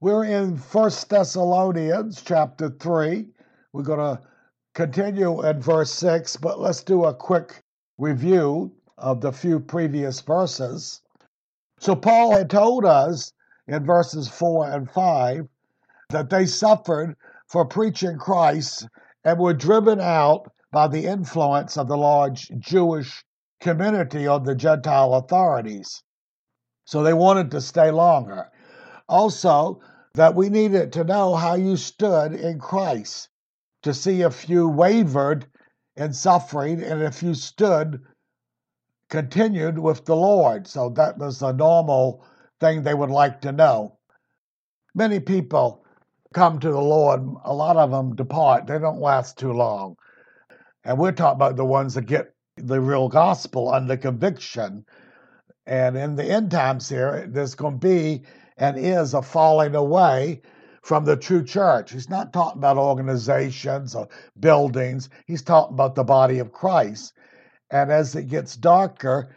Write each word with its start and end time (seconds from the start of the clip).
We're 0.00 0.26
in 0.26 0.56
First 0.56 1.08
Thessalonians 1.08 2.22
chapter 2.22 2.70
3. 2.70 3.26
We're 3.72 3.82
going 3.82 3.98
to 3.98 4.22
continue 4.72 5.44
in 5.44 5.60
verse 5.60 5.90
6, 5.90 6.36
but 6.36 6.60
let's 6.60 6.84
do 6.84 7.04
a 7.04 7.12
quick 7.12 7.64
review 7.98 8.70
of 8.96 9.20
the 9.20 9.32
few 9.32 9.58
previous 9.58 10.20
verses. 10.20 11.02
So, 11.80 11.96
Paul 11.96 12.30
had 12.30 12.48
told 12.48 12.84
us 12.84 13.32
in 13.66 13.84
verses 13.84 14.28
4 14.28 14.70
and 14.70 14.88
5 14.88 15.48
that 16.10 16.30
they 16.30 16.46
suffered 16.46 17.16
for 17.48 17.64
preaching 17.64 18.18
Christ 18.18 18.86
and 19.24 19.36
were 19.36 19.52
driven 19.52 20.00
out 20.00 20.52
by 20.70 20.86
the 20.86 21.06
influence 21.06 21.76
of 21.76 21.88
the 21.88 21.96
large 21.96 22.52
Jewish 22.60 23.24
community 23.60 24.28
on 24.28 24.44
the 24.44 24.54
Gentile 24.54 25.14
authorities. 25.14 26.04
So 26.84 27.02
they 27.02 27.14
wanted 27.14 27.50
to 27.50 27.60
stay 27.60 27.90
longer. 27.90 28.52
Also, 29.08 29.80
that 30.14 30.34
we 30.34 30.48
needed 30.48 30.92
to 30.92 31.04
know 31.04 31.34
how 31.34 31.54
you 31.54 31.76
stood 31.76 32.34
in 32.34 32.58
Christ 32.58 33.28
to 33.82 33.94
see 33.94 34.22
if 34.22 34.48
you 34.48 34.68
wavered 34.68 35.46
in 35.96 36.12
suffering 36.12 36.82
and 36.82 37.02
if 37.02 37.22
you 37.22 37.34
stood 37.34 38.00
continued 39.08 39.78
with 39.78 40.04
the 40.04 40.16
Lord. 40.16 40.66
So 40.66 40.90
that 40.90 41.18
was 41.18 41.38
the 41.38 41.52
normal 41.52 42.24
thing 42.60 42.82
they 42.82 42.94
would 42.94 43.10
like 43.10 43.40
to 43.42 43.52
know. 43.52 43.98
Many 44.94 45.20
people 45.20 45.84
come 46.34 46.58
to 46.60 46.70
the 46.70 46.80
Lord, 46.80 47.22
a 47.44 47.54
lot 47.54 47.76
of 47.76 47.90
them 47.90 48.14
depart. 48.16 48.66
They 48.66 48.78
don't 48.78 49.00
last 49.00 49.38
too 49.38 49.52
long. 49.52 49.96
And 50.84 50.98
we're 50.98 51.12
talking 51.12 51.36
about 51.36 51.56
the 51.56 51.64
ones 51.64 51.94
that 51.94 52.02
get 52.02 52.34
the 52.56 52.80
real 52.80 53.08
gospel 53.08 53.72
under 53.72 53.96
conviction. 53.96 54.84
And 55.66 55.96
in 55.96 56.16
the 56.16 56.24
end 56.24 56.50
times 56.50 56.88
here, 56.88 57.26
there's 57.28 57.54
going 57.54 57.78
to 57.78 57.86
be 57.86 58.22
and 58.58 58.76
is 58.78 59.14
a 59.14 59.22
falling 59.22 59.74
away 59.74 60.42
from 60.82 61.04
the 61.04 61.16
true 61.16 61.44
church. 61.44 61.92
He's 61.92 62.08
not 62.08 62.32
talking 62.32 62.58
about 62.58 62.78
organizations 62.78 63.94
or 63.94 64.08
buildings, 64.38 65.08
he's 65.26 65.42
talking 65.42 65.74
about 65.74 65.94
the 65.94 66.04
body 66.04 66.38
of 66.38 66.52
Christ. 66.52 67.12
And 67.70 67.92
as 67.92 68.14
it 68.14 68.28
gets 68.28 68.56
darker 68.56 69.36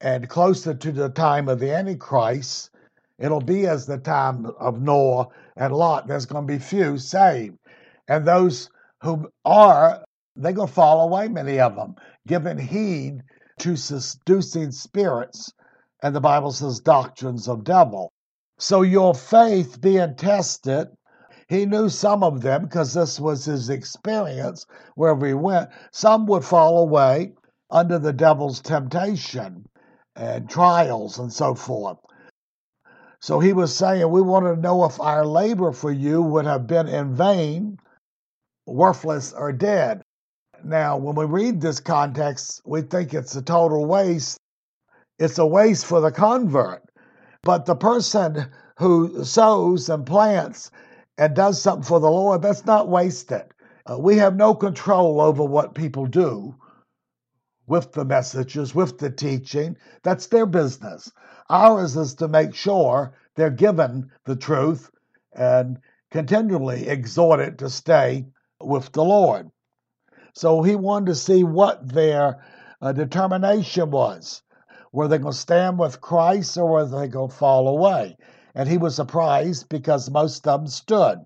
and 0.00 0.28
closer 0.28 0.74
to 0.74 0.92
the 0.92 1.08
time 1.08 1.48
of 1.48 1.58
the 1.58 1.74
Antichrist, 1.74 2.70
it'll 3.18 3.40
be 3.40 3.66
as 3.66 3.86
the 3.86 3.98
time 3.98 4.46
of 4.58 4.80
Noah 4.80 5.28
and 5.56 5.74
Lot. 5.74 6.06
There's 6.06 6.26
going 6.26 6.46
to 6.46 6.52
be 6.52 6.58
few 6.58 6.98
saved. 6.98 7.56
And 8.08 8.26
those 8.26 8.70
who 9.02 9.30
are, 9.44 10.04
they're 10.36 10.52
going 10.52 10.68
to 10.68 10.74
fall 10.74 11.02
away, 11.02 11.28
many 11.28 11.60
of 11.60 11.76
them, 11.76 11.94
giving 12.26 12.58
heed 12.58 13.22
to 13.60 13.76
seducing 13.76 14.70
spirits. 14.70 15.52
And 16.02 16.14
the 16.14 16.20
Bible 16.20 16.52
says 16.52 16.80
doctrines 16.80 17.48
of 17.48 17.64
devil. 17.64 18.12
So 18.60 18.82
your 18.82 19.14
faith 19.14 19.80
being 19.80 20.16
tested, 20.16 20.88
he 21.48 21.64
knew 21.64 21.88
some 21.88 22.22
of 22.22 22.42
them 22.42 22.64
because 22.64 22.92
this 22.92 23.18
was 23.18 23.46
his 23.46 23.70
experience 23.70 24.66
wherever 24.96 25.26
he 25.26 25.32
went. 25.32 25.70
Some 25.92 26.26
would 26.26 26.44
fall 26.44 26.78
away 26.78 27.32
under 27.70 27.98
the 27.98 28.12
devil's 28.12 28.60
temptation 28.60 29.64
and 30.14 30.50
trials 30.50 31.18
and 31.18 31.32
so 31.32 31.54
forth. 31.54 31.96
So 33.20 33.40
he 33.40 33.54
was 33.54 33.74
saying, 33.74 34.10
We 34.10 34.20
want 34.20 34.44
to 34.44 34.60
know 34.60 34.84
if 34.84 35.00
our 35.00 35.24
labor 35.24 35.72
for 35.72 35.90
you 35.90 36.20
would 36.20 36.44
have 36.44 36.66
been 36.66 36.86
in 36.86 37.14
vain, 37.14 37.78
worthless, 38.66 39.32
or 39.32 39.52
dead. 39.52 40.02
Now, 40.62 40.98
when 40.98 41.14
we 41.14 41.24
read 41.24 41.62
this 41.62 41.80
context, 41.80 42.60
we 42.66 42.82
think 42.82 43.14
it's 43.14 43.34
a 43.36 43.42
total 43.42 43.86
waste. 43.86 44.38
It's 45.18 45.38
a 45.38 45.46
waste 45.46 45.86
for 45.86 46.02
the 46.02 46.12
convert. 46.12 46.82
But 47.42 47.66
the 47.66 47.76
person 47.76 48.50
who 48.78 49.24
sows 49.24 49.88
and 49.88 50.04
plants 50.06 50.70
and 51.16 51.34
does 51.34 51.60
something 51.60 51.84
for 51.84 52.00
the 52.00 52.10
Lord, 52.10 52.42
that's 52.42 52.66
not 52.66 52.88
wasted. 52.88 53.44
Uh, 53.90 53.98
we 53.98 54.16
have 54.18 54.36
no 54.36 54.54
control 54.54 55.20
over 55.20 55.44
what 55.44 55.74
people 55.74 56.06
do 56.06 56.54
with 57.66 57.92
the 57.92 58.04
messages, 58.04 58.74
with 58.74 58.98
the 58.98 59.10
teaching. 59.10 59.76
That's 60.02 60.26
their 60.26 60.46
business. 60.46 61.10
Ours 61.48 61.96
is 61.96 62.14
to 62.16 62.28
make 62.28 62.54
sure 62.54 63.14
they're 63.36 63.50
given 63.50 64.10
the 64.24 64.36
truth 64.36 64.90
and 65.32 65.78
continually 66.10 66.88
exhorted 66.88 67.58
to 67.60 67.70
stay 67.70 68.26
with 68.60 68.92
the 68.92 69.04
Lord. 69.04 69.50
So 70.34 70.62
he 70.62 70.76
wanted 70.76 71.06
to 71.06 71.14
see 71.14 71.44
what 71.44 71.88
their 71.88 72.44
uh, 72.82 72.92
determination 72.92 73.90
was. 73.90 74.42
Were 74.92 75.06
they 75.06 75.18
going 75.18 75.32
to 75.32 75.38
stand 75.38 75.78
with 75.78 76.00
Christ 76.00 76.56
or 76.58 76.66
were 76.66 76.84
they 76.84 77.06
going 77.06 77.30
to 77.30 77.36
fall 77.36 77.68
away? 77.68 78.16
And 78.54 78.68
he 78.68 78.76
was 78.76 78.96
surprised 78.96 79.68
because 79.68 80.10
most 80.10 80.46
of 80.48 80.60
them 80.62 80.66
stood. 80.66 81.18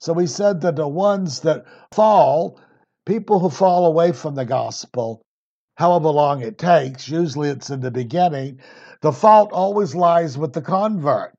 So 0.00 0.14
he 0.14 0.26
said 0.26 0.62
that 0.62 0.76
the 0.76 0.88
ones 0.88 1.40
that 1.40 1.64
fall, 1.92 2.58
people 3.04 3.38
who 3.38 3.50
fall 3.50 3.84
away 3.84 4.12
from 4.12 4.34
the 4.34 4.46
gospel, 4.46 5.20
however 5.76 6.08
long 6.08 6.40
it 6.40 6.56
takes, 6.56 7.08
usually 7.08 7.50
it's 7.50 7.68
in 7.68 7.80
the 7.80 7.90
beginning, 7.90 8.60
the 9.02 9.12
fault 9.12 9.52
always 9.52 9.94
lies 9.94 10.38
with 10.38 10.54
the 10.54 10.62
convert. 10.62 11.34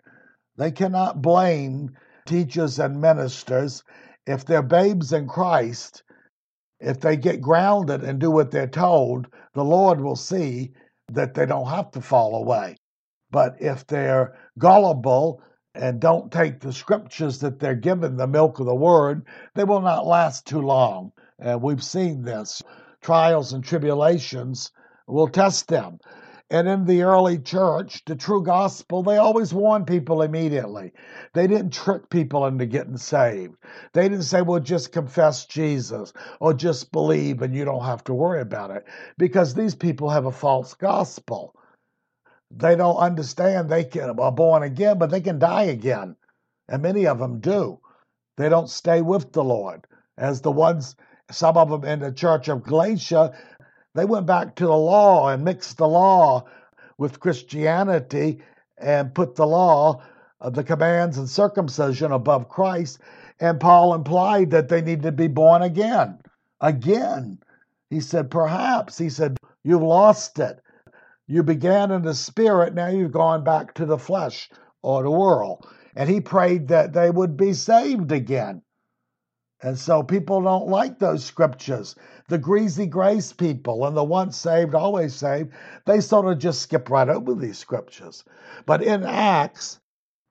They 0.58 0.72
cannot 0.72 1.24
blame 1.24 1.92
teachers 2.28 2.78
and 2.78 3.02
ministers 3.02 3.84
if 4.28 4.46
they're 4.46 4.62
babes 4.62 5.12
in 5.12 5.28
Christ. 5.28 6.04
If 6.80 7.00
they 7.00 7.18
get 7.18 7.42
grounded 7.42 8.04
and 8.04 8.20
do 8.20 8.30
what 8.30 8.52
they're 8.52 8.68
told, 8.68 9.28
the 9.54 9.64
Lord 9.64 10.02
will 10.02 10.16
see 10.16 10.74
that 11.14 11.34
they 11.34 11.46
don't 11.46 11.68
have 11.68 11.92
to 11.92 12.02
fall 12.02 12.36
away. 12.36 12.78
But 13.32 13.62
if 13.62 13.88
they're 13.88 14.38
gullible 14.58 15.42
and 15.74 16.00
don't 16.00 16.32
take 16.32 16.60
the 16.60 16.74
scriptures 16.74 17.40
that 17.40 17.60
they're 17.60 17.76
given, 17.76 18.18
the 18.18 18.28
milk 18.28 18.60
of 18.60 18.66
the 18.66 18.76
word, 18.76 19.26
they 19.56 19.64
will 19.64 19.82
not 19.82 20.06
last 20.06 20.46
too 20.46 20.62
long. 20.62 21.12
And 21.40 21.62
we've 21.62 21.84
seen 21.84 22.24
this. 22.24 22.62
Trials 23.02 23.54
and 23.54 23.64
tribulations 23.64 24.72
will 25.08 25.28
test 25.28 25.68
them. 25.68 26.00
And 26.52 26.68
in 26.68 26.84
the 26.84 27.04
early 27.04 27.40
church, 27.40 28.04
the 28.06 28.16
true 28.18 28.44
gospel, 28.44 29.04
they 29.04 29.16
always 29.16 29.54
warned 29.54 29.88
people 29.88 30.22
immediately. 30.22 30.92
They 31.34 31.48
didn't 31.48 31.72
trick 31.72 32.10
people 32.10 32.46
into 32.46 32.66
getting 32.66 32.98
saved. 32.98 33.56
They 33.94 34.10
didn't 34.10 34.26
say, 34.26 34.42
well, 34.42 34.60
just 34.60 34.92
confess 34.92 35.46
Jesus 35.46 36.12
or 36.42 36.54
just 36.54 36.92
believe 36.92 37.42
and 37.42 37.56
you 37.56 37.64
don't 37.64 37.86
have 37.86 38.04
to 38.04 38.14
worry 38.14 38.42
about 38.42 38.70
it. 38.72 38.86
Because 39.18 39.54
these 39.54 39.76
people 39.76 40.10
have 40.10 40.26
a 40.26 40.32
false 40.32 40.74
gospel. 40.74 41.56
They 42.54 42.76
don't 42.76 42.98
understand 42.98 43.70
they 43.70 43.86
can, 43.86 44.20
are 44.20 44.32
born 44.34 44.64
again, 44.64 45.00
but 45.00 45.10
they 45.10 45.22
can 45.22 45.40
die 45.40 45.64
again. 45.64 46.18
And 46.68 46.84
many 46.84 47.08
of 47.08 47.18
them 47.18 47.40
do. 47.40 47.80
They 48.36 48.50
don't 48.50 48.70
stay 48.70 49.02
with 49.02 49.32
the 49.32 49.44
Lord. 49.44 49.88
As 50.18 50.42
the 50.42 50.52
ones, 50.52 50.98
some 51.32 51.56
of 51.56 51.70
them 51.70 51.86
in 51.86 52.00
the 52.02 52.12
church 52.12 52.50
of 52.50 52.64
Galatia, 52.64 53.38
they 53.96 54.06
went 54.06 54.26
back 54.26 54.56
to 54.56 54.66
the 54.66 54.76
law 54.76 55.30
and 55.30 55.44
mixed 55.44 55.78
the 55.78 55.88
law 55.88 56.46
with 56.98 57.20
Christianity 57.20 58.42
and 58.78 59.14
put 59.14 59.36
the 59.36 59.48
law, 59.48 60.02
of 60.42 60.56
the 60.56 60.64
commands 60.64 61.18
and 61.18 61.30
circumcision 61.30 62.12
above 62.12 62.50
Christ. 62.50 63.00
And 63.40 63.60
Paul 63.60 63.94
implied 63.94 64.52
that 64.52 64.70
they 64.70 64.82
need 64.82 65.04
to 65.04 65.12
be 65.12 65.28
born 65.28 65.62
again. 65.62 66.20
Again. 66.60 67.40
He 67.90 68.00
said, 68.00 68.32
perhaps. 68.32 68.98
He 68.98 69.10
said, 69.10 69.38
you've 69.64 69.84
lost 69.84 70.40
it. 70.40 70.60
You 71.28 71.44
began 71.44 71.92
in 71.92 72.02
the 72.02 72.14
spirit, 72.14 72.74
now 72.74 72.88
you've 72.88 73.12
gone 73.12 73.44
back 73.44 73.74
to 73.76 73.86
the 73.86 73.98
flesh 73.98 74.50
or 74.82 75.04
the 75.04 75.12
world. 75.12 75.66
And 75.96 76.10
he 76.10 76.20
prayed 76.20 76.68
that 76.70 76.94
they 76.94 77.10
would 77.10 77.38
be 77.38 77.54
saved 77.54 78.12
again. 78.12 78.64
And 79.64 79.78
so 79.78 80.02
people 80.02 80.42
don't 80.42 80.70
like 80.70 80.98
those 80.98 81.24
scriptures. 81.24 81.96
The 82.30 82.40
greasy 82.40 82.88
grace 82.88 83.32
people 83.32 83.86
and 83.86 83.96
the 83.96 84.04
once 84.04 84.36
saved, 84.38 84.74
always 84.74 85.14
saved, 85.14 85.52
they 85.86 86.02
sort 86.02 86.26
of 86.26 86.40
just 86.40 86.62
skip 86.62 86.90
right 86.90 87.08
over 87.08 87.36
these 87.36 87.60
scriptures. 87.60 88.24
But 88.66 88.82
in 88.82 89.04
Acts, 89.04 89.80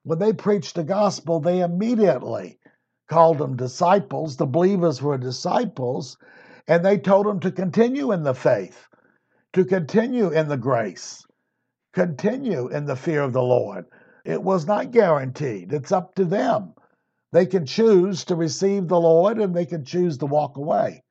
when 0.03 0.19
they 0.19 0.33
preached 0.33 0.75
the 0.75 0.83
gospel, 0.83 1.39
they 1.39 1.61
immediately 1.61 2.59
called 3.07 3.37
them 3.37 3.55
disciples. 3.55 4.35
The 4.35 4.45
believers 4.45 5.01
were 5.01 5.17
disciples, 5.17 6.17
and 6.67 6.83
they 6.83 6.97
told 6.97 7.25
them 7.25 7.39
to 7.41 7.51
continue 7.51 8.11
in 8.11 8.23
the 8.23 8.33
faith, 8.33 8.87
to 9.53 9.63
continue 9.63 10.29
in 10.29 10.49
the 10.49 10.57
grace, 10.57 11.25
continue 11.93 12.67
in 12.67 12.85
the 12.85 12.95
fear 12.95 13.21
of 13.21 13.33
the 13.33 13.43
Lord. 13.43 13.85
It 14.25 14.41
was 14.43 14.65
not 14.65 14.91
guaranteed, 14.91 15.71
it's 15.71 15.91
up 15.91 16.15
to 16.15 16.25
them. 16.25 16.73
They 17.31 17.45
can 17.45 17.65
choose 17.65 18.25
to 18.25 18.35
receive 18.35 18.87
the 18.87 18.99
Lord 18.99 19.37
and 19.37 19.55
they 19.55 19.65
can 19.65 19.85
choose 19.85 20.17
to 20.19 20.25
walk 20.25 20.57
away. 20.57 21.03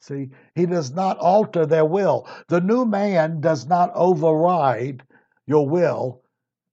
See, 0.00 0.30
He 0.54 0.66
does 0.66 0.92
not 0.92 1.18
alter 1.18 1.66
their 1.66 1.84
will. 1.84 2.26
The 2.48 2.60
new 2.60 2.84
man 2.84 3.40
does 3.40 3.66
not 3.66 3.90
override 3.94 5.02
your 5.46 5.68
will 5.68 6.22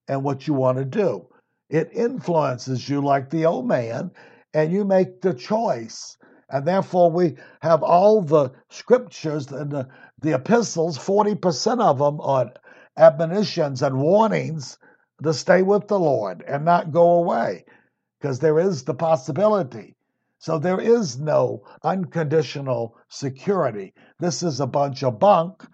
and 0.07 0.23
what 0.23 0.47
you 0.47 0.53
want 0.53 0.77
to 0.77 0.85
do. 0.85 1.27
It 1.69 1.91
influences 1.93 2.89
you 2.89 3.01
like 3.01 3.29
the 3.29 3.45
old 3.45 3.67
man, 3.67 4.11
and 4.53 4.71
you 4.71 4.83
make 4.83 5.21
the 5.21 5.33
choice. 5.33 6.17
And 6.49 6.65
therefore, 6.65 7.11
we 7.11 7.37
have 7.61 7.83
all 7.83 8.21
the 8.21 8.51
scriptures 8.69 9.51
and 9.51 9.71
the, 9.71 9.87
the 10.21 10.33
epistles, 10.33 10.97
40% 10.97 11.79
of 11.79 11.99
them 11.99 12.19
are 12.21 12.51
admonitions 12.97 13.83
and 13.83 14.01
warnings 14.01 14.79
to 15.21 15.33
stay 15.33 15.61
with 15.61 15.87
the 15.87 15.99
Lord 15.99 16.43
and 16.47 16.65
not 16.65 16.91
go 16.91 17.11
away. 17.11 17.65
Because 18.19 18.39
there 18.39 18.59
is 18.59 18.83
the 18.83 18.93
possibility. 18.93 19.95
So 20.39 20.57
there 20.57 20.79
is 20.79 21.19
no 21.19 21.63
unconditional 21.83 22.97
security. 23.09 23.93
This 24.19 24.43
is 24.43 24.59
a 24.59 24.67
bunch 24.67 25.03
of 25.03 25.19
bunk 25.19 25.65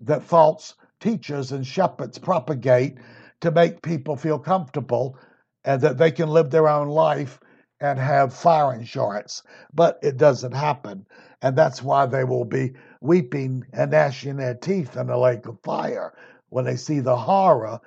that 0.00 0.22
false 0.22 0.74
teachers 1.00 1.52
and 1.52 1.66
shepherds 1.66 2.18
propagate 2.18 2.98
to 3.40 3.50
make 3.50 3.82
people 3.82 4.16
feel 4.16 4.38
comfortable 4.38 5.16
and 5.64 5.80
that 5.82 5.98
they 5.98 6.10
can 6.10 6.28
live 6.28 6.50
their 6.50 6.68
own 6.68 6.88
life 6.88 7.40
and 7.80 7.98
have 7.98 8.34
fire 8.34 8.74
insurance. 8.74 9.42
But 9.72 9.98
it 10.02 10.16
doesn't 10.16 10.52
happen. 10.52 11.06
And 11.42 11.56
that's 11.56 11.82
why 11.82 12.06
they 12.06 12.24
will 12.24 12.44
be 12.44 12.74
weeping 13.00 13.64
and 13.72 13.92
gnashing 13.92 14.36
their 14.36 14.54
teeth 14.54 14.96
in 14.96 15.06
the 15.06 15.16
lake 15.16 15.46
of 15.46 15.60
fire 15.62 16.12
when 16.48 16.64
they 16.64 16.76
see 16.76 16.98
the 17.00 17.16
horror 17.16 17.80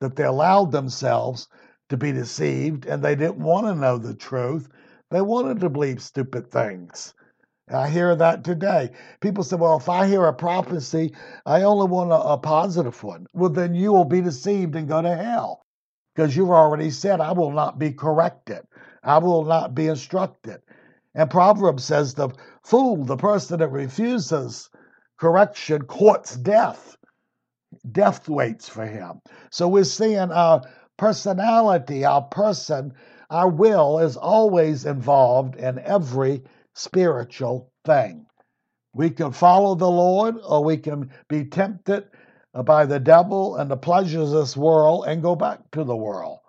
that 0.00 0.16
they 0.16 0.24
allowed 0.24 0.72
themselves 0.72 1.48
to 1.88 1.96
be 1.96 2.12
deceived 2.12 2.86
and 2.86 3.02
they 3.02 3.14
didn't 3.14 3.38
want 3.38 3.66
to 3.66 3.74
know 3.74 3.98
the 3.98 4.14
truth. 4.14 4.68
They 5.10 5.22
wanted 5.22 5.60
to 5.60 5.70
believe 5.70 6.02
stupid 6.02 6.50
things. 6.50 7.14
I 7.70 7.88
hear 7.88 8.16
that 8.16 8.44
today. 8.44 8.90
People 9.20 9.44
say, 9.44 9.56
well, 9.56 9.76
if 9.76 9.88
I 9.88 10.06
hear 10.06 10.24
a 10.24 10.32
prophecy, 10.32 11.14
I 11.44 11.62
only 11.62 11.86
want 11.86 12.12
a, 12.12 12.20
a 12.20 12.38
positive 12.38 13.02
one. 13.02 13.26
Well, 13.34 13.50
then 13.50 13.74
you 13.74 13.92
will 13.92 14.04
be 14.06 14.20
deceived 14.20 14.74
and 14.74 14.88
go 14.88 15.02
to 15.02 15.14
hell 15.14 15.66
because 16.14 16.36
you've 16.36 16.50
already 16.50 16.90
said, 16.90 17.20
I 17.20 17.32
will 17.32 17.52
not 17.52 17.78
be 17.78 17.92
corrected, 17.92 18.60
I 19.02 19.18
will 19.18 19.44
not 19.44 19.74
be 19.74 19.86
instructed. 19.88 20.60
And 21.14 21.30
Proverbs 21.30 21.84
says, 21.84 22.14
the 22.14 22.30
fool, 22.62 23.04
the 23.04 23.16
person 23.16 23.58
that 23.58 23.68
refuses 23.68 24.70
correction, 25.18 25.82
courts 25.82 26.36
death. 26.36 26.96
Death 27.92 28.28
waits 28.28 28.68
for 28.68 28.86
him. 28.86 29.20
So 29.50 29.68
we're 29.68 29.84
seeing 29.84 30.30
our 30.30 30.62
personality, 30.98 32.04
our 32.04 32.22
person, 32.22 32.92
our 33.30 33.48
will 33.48 34.00
is 34.00 34.16
always 34.16 34.84
involved 34.84 35.56
in 35.56 35.78
every 35.78 36.42
spiritual 36.74 37.72
thing. 37.84 38.26
We 38.94 39.10
can 39.10 39.32
follow 39.32 39.74
the 39.74 39.90
Lord 39.90 40.36
or 40.44 40.62
we 40.64 40.76
can 40.76 41.10
be 41.28 41.44
tempted 41.44 42.08
by 42.64 42.86
the 42.86 42.98
devil 42.98 43.56
and 43.56 43.70
the 43.70 43.76
pleasures 43.76 44.32
of 44.32 44.40
this 44.40 44.56
world 44.56 45.04
and 45.06 45.22
go 45.22 45.36
back 45.36 45.70
to 45.72 45.84
the 45.84 45.96
world. 45.96 46.40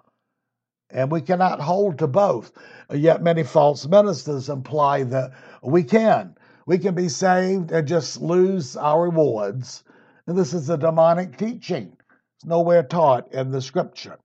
And 0.89 1.11
we 1.11 1.21
cannot 1.21 1.61
hold 1.61 1.99
to 1.99 2.07
both. 2.07 2.51
Yet 2.91 3.21
many 3.21 3.43
false 3.43 3.85
ministers 3.87 4.49
imply 4.49 5.03
that 5.03 5.31
we 5.61 5.83
can. 5.83 6.35
We 6.65 6.79
can 6.79 6.95
be 6.95 7.09
saved 7.09 7.71
and 7.71 7.87
just 7.87 8.21
lose 8.21 8.75
our 8.75 9.03
rewards. 9.03 9.83
And 10.25 10.37
this 10.37 10.53
is 10.53 10.69
a 10.69 10.77
demonic 10.77 11.37
teaching. 11.37 11.95
It's 12.37 12.45
nowhere 12.45 12.83
taught 12.83 13.31
in 13.33 13.51
the 13.51 13.61
scripture. 13.61 14.17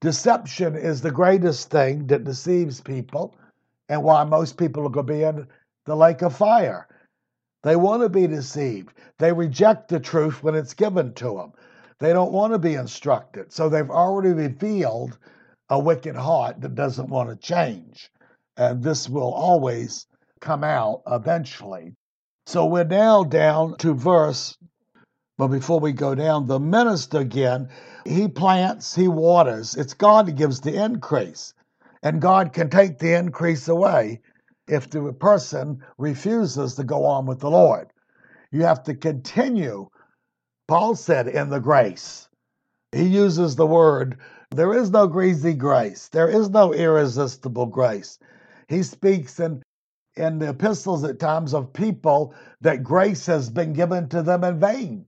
Deception 0.00 0.76
is 0.76 1.00
the 1.00 1.10
greatest 1.10 1.70
thing 1.70 2.06
that 2.06 2.24
deceives 2.24 2.80
people 2.80 3.34
and 3.88 4.02
why 4.02 4.24
most 4.24 4.56
people 4.56 4.86
are 4.86 4.90
going 4.90 5.06
to 5.06 5.12
be 5.12 5.22
in 5.22 5.46
the 5.84 5.96
lake 5.96 6.22
of 6.22 6.34
fire. 6.34 6.88
They 7.62 7.76
want 7.76 8.02
to 8.02 8.08
be 8.08 8.26
deceived. 8.26 8.94
They 9.18 9.32
reject 9.32 9.88
the 9.88 10.00
truth 10.00 10.42
when 10.42 10.54
it's 10.54 10.72
given 10.72 11.12
to 11.14 11.34
them. 11.34 11.52
They 11.98 12.14
don't 12.14 12.32
want 12.32 12.54
to 12.54 12.58
be 12.58 12.74
instructed. 12.74 13.52
So 13.52 13.68
they've 13.68 13.90
already 13.90 14.32
revealed 14.32 15.18
a 15.68 15.78
wicked 15.78 16.16
heart 16.16 16.62
that 16.62 16.74
doesn't 16.74 17.10
want 17.10 17.28
to 17.28 17.36
change. 17.36 18.10
And 18.56 18.82
this 18.82 19.08
will 19.08 19.32
always 19.32 20.06
come 20.40 20.64
out 20.64 21.02
eventually. 21.06 21.94
So 22.46 22.64
we're 22.64 22.84
now 22.84 23.22
down 23.22 23.76
to 23.78 23.92
verse, 23.92 24.56
but 25.40 25.48
before 25.48 25.80
we 25.80 25.92
go 25.92 26.14
down, 26.14 26.46
the 26.46 26.60
minister 26.60 27.20
again, 27.20 27.70
he 28.04 28.28
plants, 28.28 28.94
he 28.94 29.08
waters. 29.08 29.74
It's 29.74 29.94
God 29.94 30.26
that 30.26 30.36
gives 30.36 30.60
the 30.60 30.84
increase 30.84 31.54
and 32.02 32.20
God 32.20 32.52
can 32.52 32.68
take 32.68 32.98
the 32.98 33.14
increase 33.14 33.66
away 33.66 34.20
if 34.68 34.90
the 34.90 35.14
person 35.14 35.82
refuses 35.96 36.74
to 36.74 36.84
go 36.84 37.06
on 37.06 37.24
with 37.24 37.40
the 37.40 37.50
Lord. 37.50 37.88
You 38.52 38.64
have 38.64 38.82
to 38.82 38.94
continue, 38.94 39.88
Paul 40.68 40.94
said, 40.94 41.26
in 41.26 41.48
the 41.48 41.58
grace. 41.58 42.28
He 42.92 43.04
uses 43.04 43.56
the 43.56 43.66
word, 43.66 44.18
there 44.50 44.74
is 44.74 44.90
no 44.90 45.06
greasy 45.06 45.54
grace, 45.54 46.08
there 46.08 46.28
is 46.28 46.50
no 46.50 46.74
irresistible 46.74 47.64
grace. 47.64 48.18
He 48.68 48.82
speaks 48.82 49.40
in, 49.40 49.62
in 50.16 50.38
the 50.38 50.50
epistles 50.50 51.02
at 51.02 51.18
times 51.18 51.54
of 51.54 51.72
people 51.72 52.34
that 52.60 52.82
grace 52.82 53.24
has 53.24 53.48
been 53.48 53.72
given 53.72 54.06
to 54.10 54.22
them 54.22 54.44
in 54.44 54.60
vain 54.60 55.06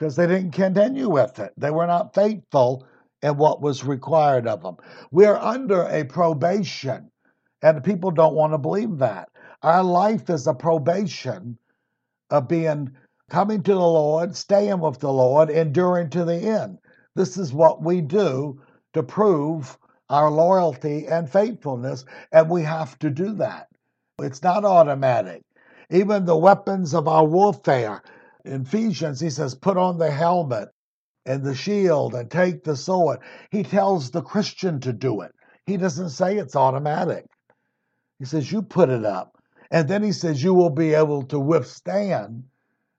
because 0.00 0.16
they 0.16 0.26
didn't 0.26 0.52
continue 0.52 1.10
with 1.10 1.38
it. 1.38 1.52
They 1.58 1.70
were 1.70 1.86
not 1.86 2.14
faithful 2.14 2.86
in 3.20 3.36
what 3.36 3.60
was 3.60 3.84
required 3.84 4.46
of 4.46 4.62
them. 4.62 4.78
We're 5.10 5.36
under 5.36 5.82
a 5.82 6.04
probation, 6.04 7.10
and 7.60 7.84
people 7.84 8.10
don't 8.10 8.34
want 8.34 8.54
to 8.54 8.58
believe 8.58 8.96
that. 8.98 9.28
Our 9.62 9.84
life 9.84 10.30
is 10.30 10.46
a 10.46 10.54
probation 10.54 11.58
of 12.30 12.48
being 12.48 12.92
coming 13.28 13.62
to 13.62 13.74
the 13.74 13.78
Lord, 13.78 14.34
staying 14.34 14.80
with 14.80 15.00
the 15.00 15.12
Lord, 15.12 15.50
enduring 15.50 16.08
to 16.10 16.24
the 16.24 16.36
end. 16.36 16.78
This 17.14 17.36
is 17.36 17.52
what 17.52 17.82
we 17.82 18.00
do 18.00 18.58
to 18.94 19.02
prove 19.02 19.76
our 20.08 20.30
loyalty 20.30 21.08
and 21.08 21.28
faithfulness, 21.28 22.06
and 22.32 22.48
we 22.48 22.62
have 22.62 22.98
to 23.00 23.10
do 23.10 23.34
that. 23.34 23.68
It's 24.18 24.42
not 24.42 24.64
automatic. 24.64 25.42
Even 25.90 26.24
the 26.24 26.38
weapons 26.38 26.94
of 26.94 27.06
our 27.06 27.26
warfare, 27.26 28.02
in 28.44 28.62
Ephesians, 28.62 29.20
he 29.20 29.30
says, 29.30 29.54
put 29.54 29.76
on 29.76 29.98
the 29.98 30.10
helmet 30.10 30.68
and 31.26 31.44
the 31.44 31.54
shield 31.54 32.14
and 32.14 32.30
take 32.30 32.64
the 32.64 32.76
sword. 32.76 33.20
He 33.50 33.62
tells 33.62 34.10
the 34.10 34.22
Christian 34.22 34.80
to 34.80 34.92
do 34.92 35.20
it. 35.20 35.32
He 35.66 35.76
doesn't 35.76 36.10
say 36.10 36.36
it's 36.36 36.56
automatic. 36.56 37.26
He 38.18 38.24
says, 38.24 38.50
You 38.50 38.62
put 38.62 38.88
it 38.88 39.04
up. 39.04 39.36
And 39.70 39.88
then 39.88 40.02
he 40.02 40.12
says, 40.12 40.42
You 40.42 40.54
will 40.54 40.70
be 40.70 40.94
able 40.94 41.22
to 41.24 41.38
withstand 41.38 42.44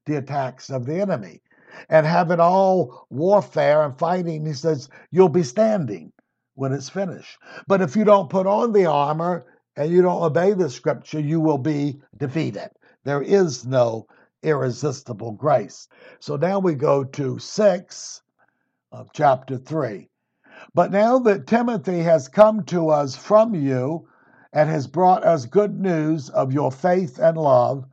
the 0.06 0.18
attacks 0.18 0.70
of 0.70 0.86
the 0.86 1.02
enemy. 1.02 1.42
And 1.90 2.06
having 2.06 2.40
all 2.40 3.08
warfare 3.10 3.84
and 3.84 3.98
fighting, 3.98 4.46
he 4.46 4.54
says, 4.54 4.90
You'll 5.12 5.30
be 5.30 5.44
standing 5.44 6.12
when 6.56 6.74
it's 6.74 6.90
finished. 6.90 7.38
But 7.68 7.82
if 7.82 7.96
you 7.96 8.04
don't 8.04 8.30
put 8.30 8.48
on 8.48 8.72
the 8.72 8.86
armor 8.86 9.46
and 9.76 9.92
you 9.92 10.02
don't 10.02 10.22
obey 10.22 10.54
the 10.54 10.70
scripture, 10.70 11.20
you 11.20 11.40
will 11.40 11.58
be 11.58 12.02
defeated. 12.18 12.70
There 13.04 13.22
is 13.22 13.66
no 13.66 14.08
irresistible 14.44 15.32
grace. 15.32 15.88
So 16.20 16.36
now 16.36 16.60
we 16.60 16.76
go 16.76 17.04
to 17.04 17.40
6 17.40 18.22
of 18.92 19.10
chapter 19.14 19.58
3. 19.58 20.10
But 20.74 20.92
now 20.92 21.20
that 21.20 21.48
Timothy 21.48 22.00
has 22.00 22.28
come 22.28 22.64
to 22.66 22.90
us 22.90 23.16
from 23.16 23.56
you 23.56 24.08
and 24.54 24.70
has 24.70 24.88
brought 24.88 25.24
us 25.24 25.46
good 25.46 25.80
news 25.80 26.30
of 26.30 26.54
your 26.54 26.72
faith 26.72 27.20
and 27.20 27.38
love, 27.38 27.86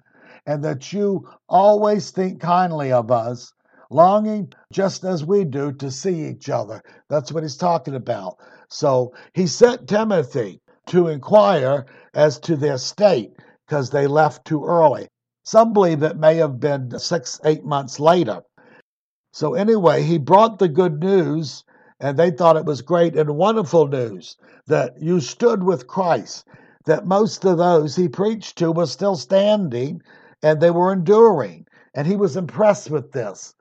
and 0.46 0.64
that 0.64 0.92
you 0.92 1.28
always 1.48 2.10
think 2.10 2.40
kindly 2.40 2.90
of 2.90 3.10
us, 3.10 3.52
longing 3.90 4.52
just 4.72 5.04
as 5.04 5.24
we 5.24 5.44
do 5.44 5.72
to 5.72 5.90
see 5.90 6.26
each 6.26 6.48
other. 6.50 6.82
That's 7.08 7.32
what 7.32 7.42
he's 7.42 7.56
talking 7.56 7.94
about. 7.94 8.38
So 8.68 9.14
he 9.34 9.46
sent 9.46 9.88
Timothy 9.88 10.60
to 10.86 11.08
inquire 11.08 11.86
as 12.14 12.38
to 12.40 12.56
their 12.56 12.78
state 12.78 13.32
because 13.66 13.90
they 13.90 14.06
left 14.06 14.46
too 14.46 14.64
early. 14.64 15.08
Some 15.48 15.72
believe 15.72 16.02
it 16.02 16.18
may 16.18 16.36
have 16.36 16.60
been 16.60 16.98
six, 16.98 17.40
eight 17.42 17.64
months 17.64 17.98
later. 17.98 18.42
So, 19.32 19.54
anyway, 19.54 20.02
he 20.02 20.18
brought 20.18 20.58
the 20.58 20.68
good 20.68 21.00
news, 21.00 21.64
and 21.98 22.18
they 22.18 22.30
thought 22.30 22.58
it 22.58 22.66
was 22.66 22.82
great 22.82 23.16
and 23.16 23.34
wonderful 23.34 23.88
news 23.88 24.36
that 24.66 25.00
you 25.00 25.20
stood 25.20 25.62
with 25.62 25.86
Christ, 25.86 26.46
that 26.84 27.06
most 27.06 27.46
of 27.46 27.56
those 27.56 27.96
he 27.96 28.10
preached 28.10 28.58
to 28.58 28.70
were 28.70 28.84
still 28.84 29.16
standing 29.16 30.02
and 30.42 30.60
they 30.60 30.70
were 30.70 30.92
enduring. 30.92 31.66
And 31.94 32.06
he 32.06 32.16
was 32.16 32.36
impressed 32.36 32.90
with 32.90 33.12
this. 33.12 33.54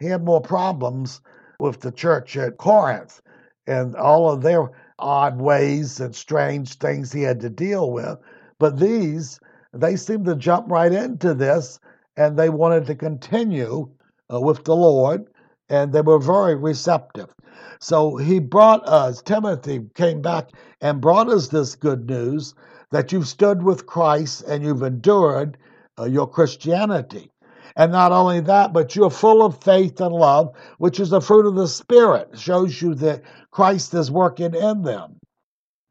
He 0.00 0.06
had 0.06 0.24
more 0.24 0.40
problems 0.40 1.20
with 1.60 1.82
the 1.82 1.92
church 1.92 2.36
at 2.36 2.58
Corinth 2.58 3.22
and 3.68 3.94
all 3.94 4.28
of 4.28 4.42
their 4.42 4.72
odd 4.98 5.40
ways 5.40 6.00
and 6.00 6.16
strange 6.16 6.74
things 6.78 7.12
he 7.12 7.22
had 7.22 7.38
to 7.42 7.48
deal 7.48 7.92
with. 7.92 8.18
But 8.58 8.80
these 8.80 9.38
they 9.72 9.96
seemed 9.96 10.24
to 10.26 10.36
jump 10.36 10.70
right 10.70 10.92
into 10.92 11.34
this 11.34 11.78
and 12.16 12.36
they 12.36 12.48
wanted 12.48 12.86
to 12.86 12.94
continue 12.94 13.88
uh, 14.32 14.40
with 14.40 14.64
the 14.64 14.74
Lord 14.74 15.26
and 15.68 15.92
they 15.92 16.00
were 16.00 16.18
very 16.18 16.54
receptive. 16.54 17.34
So 17.80 18.16
he 18.16 18.38
brought 18.38 18.86
us, 18.88 19.22
Timothy 19.22 19.80
came 19.94 20.22
back 20.22 20.50
and 20.80 21.00
brought 21.00 21.28
us 21.28 21.48
this 21.48 21.74
good 21.74 22.08
news 22.08 22.54
that 22.90 23.12
you've 23.12 23.28
stood 23.28 23.62
with 23.62 23.86
Christ 23.86 24.42
and 24.42 24.64
you've 24.64 24.82
endured 24.82 25.58
uh, 25.98 26.04
your 26.04 26.28
Christianity. 26.28 27.30
And 27.76 27.92
not 27.92 28.10
only 28.10 28.40
that, 28.40 28.72
but 28.72 28.96
you're 28.96 29.10
full 29.10 29.44
of 29.44 29.62
faith 29.62 30.00
and 30.00 30.12
love, 30.12 30.52
which 30.78 30.98
is 30.98 31.10
the 31.10 31.20
fruit 31.20 31.46
of 31.46 31.54
the 31.54 31.68
Spirit. 31.68 32.30
It 32.32 32.38
shows 32.40 32.80
you 32.82 32.94
that 32.96 33.22
Christ 33.52 33.94
is 33.94 34.10
working 34.10 34.54
in 34.54 34.82
them. 34.82 35.18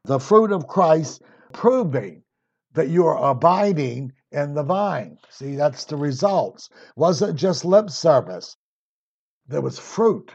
The 0.04 0.18
fruit 0.18 0.52
of 0.52 0.66
Christ 0.66 1.22
proving 1.52 2.22
that 2.78 2.90
you 2.90 3.04
are 3.04 3.30
abiding 3.32 4.12
in 4.30 4.54
the 4.54 4.62
vine. 4.62 5.18
See, 5.30 5.56
that's 5.56 5.84
the 5.84 5.96
results. 5.96 6.70
Wasn't 6.94 7.34
just 7.34 7.64
lip 7.64 7.90
service. 7.90 8.56
There 9.48 9.62
was 9.62 9.80
fruit. 9.80 10.30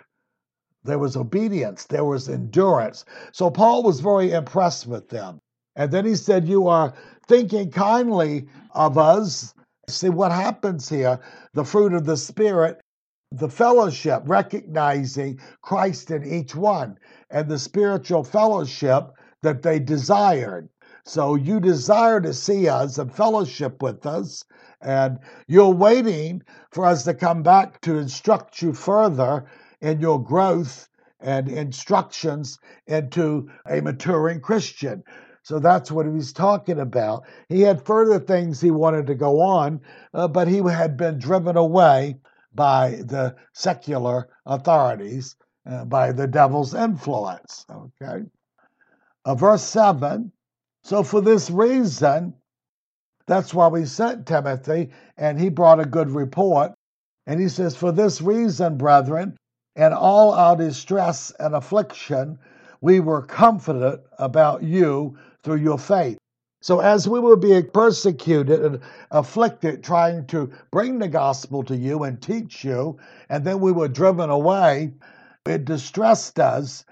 there 0.84 1.00
was 1.00 1.16
obedience, 1.16 1.86
there 1.86 2.04
was 2.04 2.28
endurance. 2.28 3.06
So 3.32 3.50
Paul 3.50 3.82
was 3.84 4.02
very 4.02 4.34
impressed 4.34 4.88
with 4.88 5.08
them. 5.08 5.40
And 5.78 5.90
then 5.90 6.06
he 6.06 6.16
said, 6.16 6.46
You 6.50 6.68
are 6.68 6.94
thinking 7.30 7.72
kindly 7.72 8.48
of 8.76 8.98
us. 8.98 9.54
See 9.88 10.10
what 10.10 10.34
happens 10.34 10.90
here 10.90 11.22
the 11.54 11.64
fruit 11.64 11.94
of 11.94 12.06
the 12.06 12.18
Spirit, 12.18 12.82
the 13.32 13.50
fellowship, 13.50 14.24
recognizing 14.26 15.40
Christ 15.62 16.12
in 16.12 16.26
each 16.26 16.56
one, 16.56 16.98
and 17.30 17.48
the 17.48 17.58
spiritual 17.60 18.26
fellowship 18.26 19.12
that 19.44 19.62
they 19.62 19.80
desired. 19.80 20.68
So 21.06 21.36
you 21.36 21.60
desire 21.60 22.22
to 22.22 22.34
see 22.34 22.70
us 22.70 22.98
and 22.98 23.14
fellowship 23.14 23.82
with 23.82 24.06
us, 24.06 24.46
and 24.82 25.20
you're 25.48 25.74
waiting 25.74 26.44
for 26.72 26.86
us 26.86 27.04
to 27.04 27.14
come 27.14 27.44
back 27.44 27.82
to 27.82 27.98
instruct 27.98 28.62
you 28.62 28.74
further 28.74 29.46
in 29.82 30.00
your 30.00 30.24
growth 30.24 30.88
and 31.20 31.50
instructions 31.50 32.58
into 32.88 33.50
a 33.70 33.82
maturing 33.82 34.40
Christian. 34.40 35.04
So 35.42 35.60
that's 35.60 35.92
what 35.92 36.06
he's 36.06 36.32
talking 36.32 36.80
about. 36.80 37.24
He 37.50 37.62
had 37.62 37.86
further 37.86 38.20
things 38.20 38.62
he 38.62 38.72
wanted 38.72 39.08
to 39.08 39.16
go 39.16 39.42
on, 39.42 39.82
uh, 40.14 40.30
but 40.30 40.48
he 40.48 40.58
had 40.60 40.96
been 40.96 41.20
driven 41.20 41.58
away 41.58 42.20
by 42.56 43.02
the 43.04 43.36
secular 43.52 44.30
authorities, 44.46 45.36
uh, 45.70 45.84
by 45.84 46.14
the 46.14 46.28
devil's 46.28 46.74
influence. 46.74 47.66
Okay. 47.70 48.24
Uh, 49.26 49.36
verse 49.36 49.64
7 49.64 50.32
So 50.84 51.02
for 51.04 51.22
this 51.22 51.50
reason, 51.50 52.34
that's 53.26 53.54
why 53.54 53.68
we 53.68 53.86
sent 53.86 54.28
Timothy, 54.28 54.90
and 55.16 55.40
he 55.40 55.50
brought 55.50 55.80
a 55.80 55.86
good 55.86 56.10
report. 56.10 56.74
And 57.26 57.40
he 57.40 57.48
says, 57.48 57.76
For 57.76 57.94
this 57.94 58.22
reason, 58.22 58.78
brethren, 58.78 59.38
in 59.78 59.94
all 59.94 60.32
our 60.34 60.58
distress 60.58 61.32
and 61.40 61.56
affliction, 61.56 62.38
we 62.82 63.00
were 63.00 63.22
confident 63.22 64.02
about 64.20 64.62
you 64.62 65.18
through 65.42 65.58
your 65.58 65.78
faith. 65.78 66.18
So, 66.62 66.82
as 66.82 67.08
we 67.08 67.20
were 67.20 67.38
being 67.38 67.70
persecuted 67.74 68.64
and 68.64 68.80
afflicted, 69.12 69.84
trying 69.84 70.28
to 70.28 70.52
bring 70.72 71.00
the 71.00 71.08
gospel 71.08 71.64
to 71.64 71.76
you 71.78 72.04
and 72.04 72.22
teach 72.22 72.64
you, 72.64 72.98
and 73.30 73.46
then 73.46 73.62
we 73.62 73.72
were 73.72 73.88
driven 73.88 74.30
away, 74.30 74.94
it 75.46 75.66
distressed 75.66 76.40
us, 76.40 76.86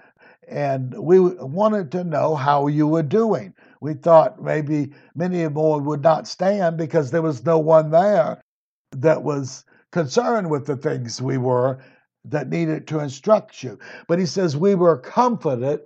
and 0.48 0.94
we 0.94 1.20
wanted 1.20 1.92
to 1.92 2.04
know 2.04 2.34
how 2.34 2.66
you 2.66 2.86
were 2.86 3.02
doing. 3.02 3.54
We 3.82 3.94
thought 3.94 4.40
maybe 4.40 4.92
many 5.16 5.48
more 5.48 5.80
would 5.80 6.04
not 6.04 6.28
stand 6.28 6.76
because 6.76 7.10
there 7.10 7.20
was 7.20 7.44
no 7.44 7.58
one 7.58 7.90
there 7.90 8.40
that 8.92 9.24
was 9.24 9.64
concerned 9.90 10.48
with 10.48 10.66
the 10.66 10.76
things 10.76 11.20
we 11.20 11.36
were 11.36 11.80
that 12.26 12.48
needed 12.48 12.86
to 12.86 13.00
instruct 13.00 13.60
you. 13.60 13.80
But 14.06 14.20
he 14.20 14.26
says, 14.26 14.56
We 14.56 14.76
were 14.76 14.98
confident 14.98 15.82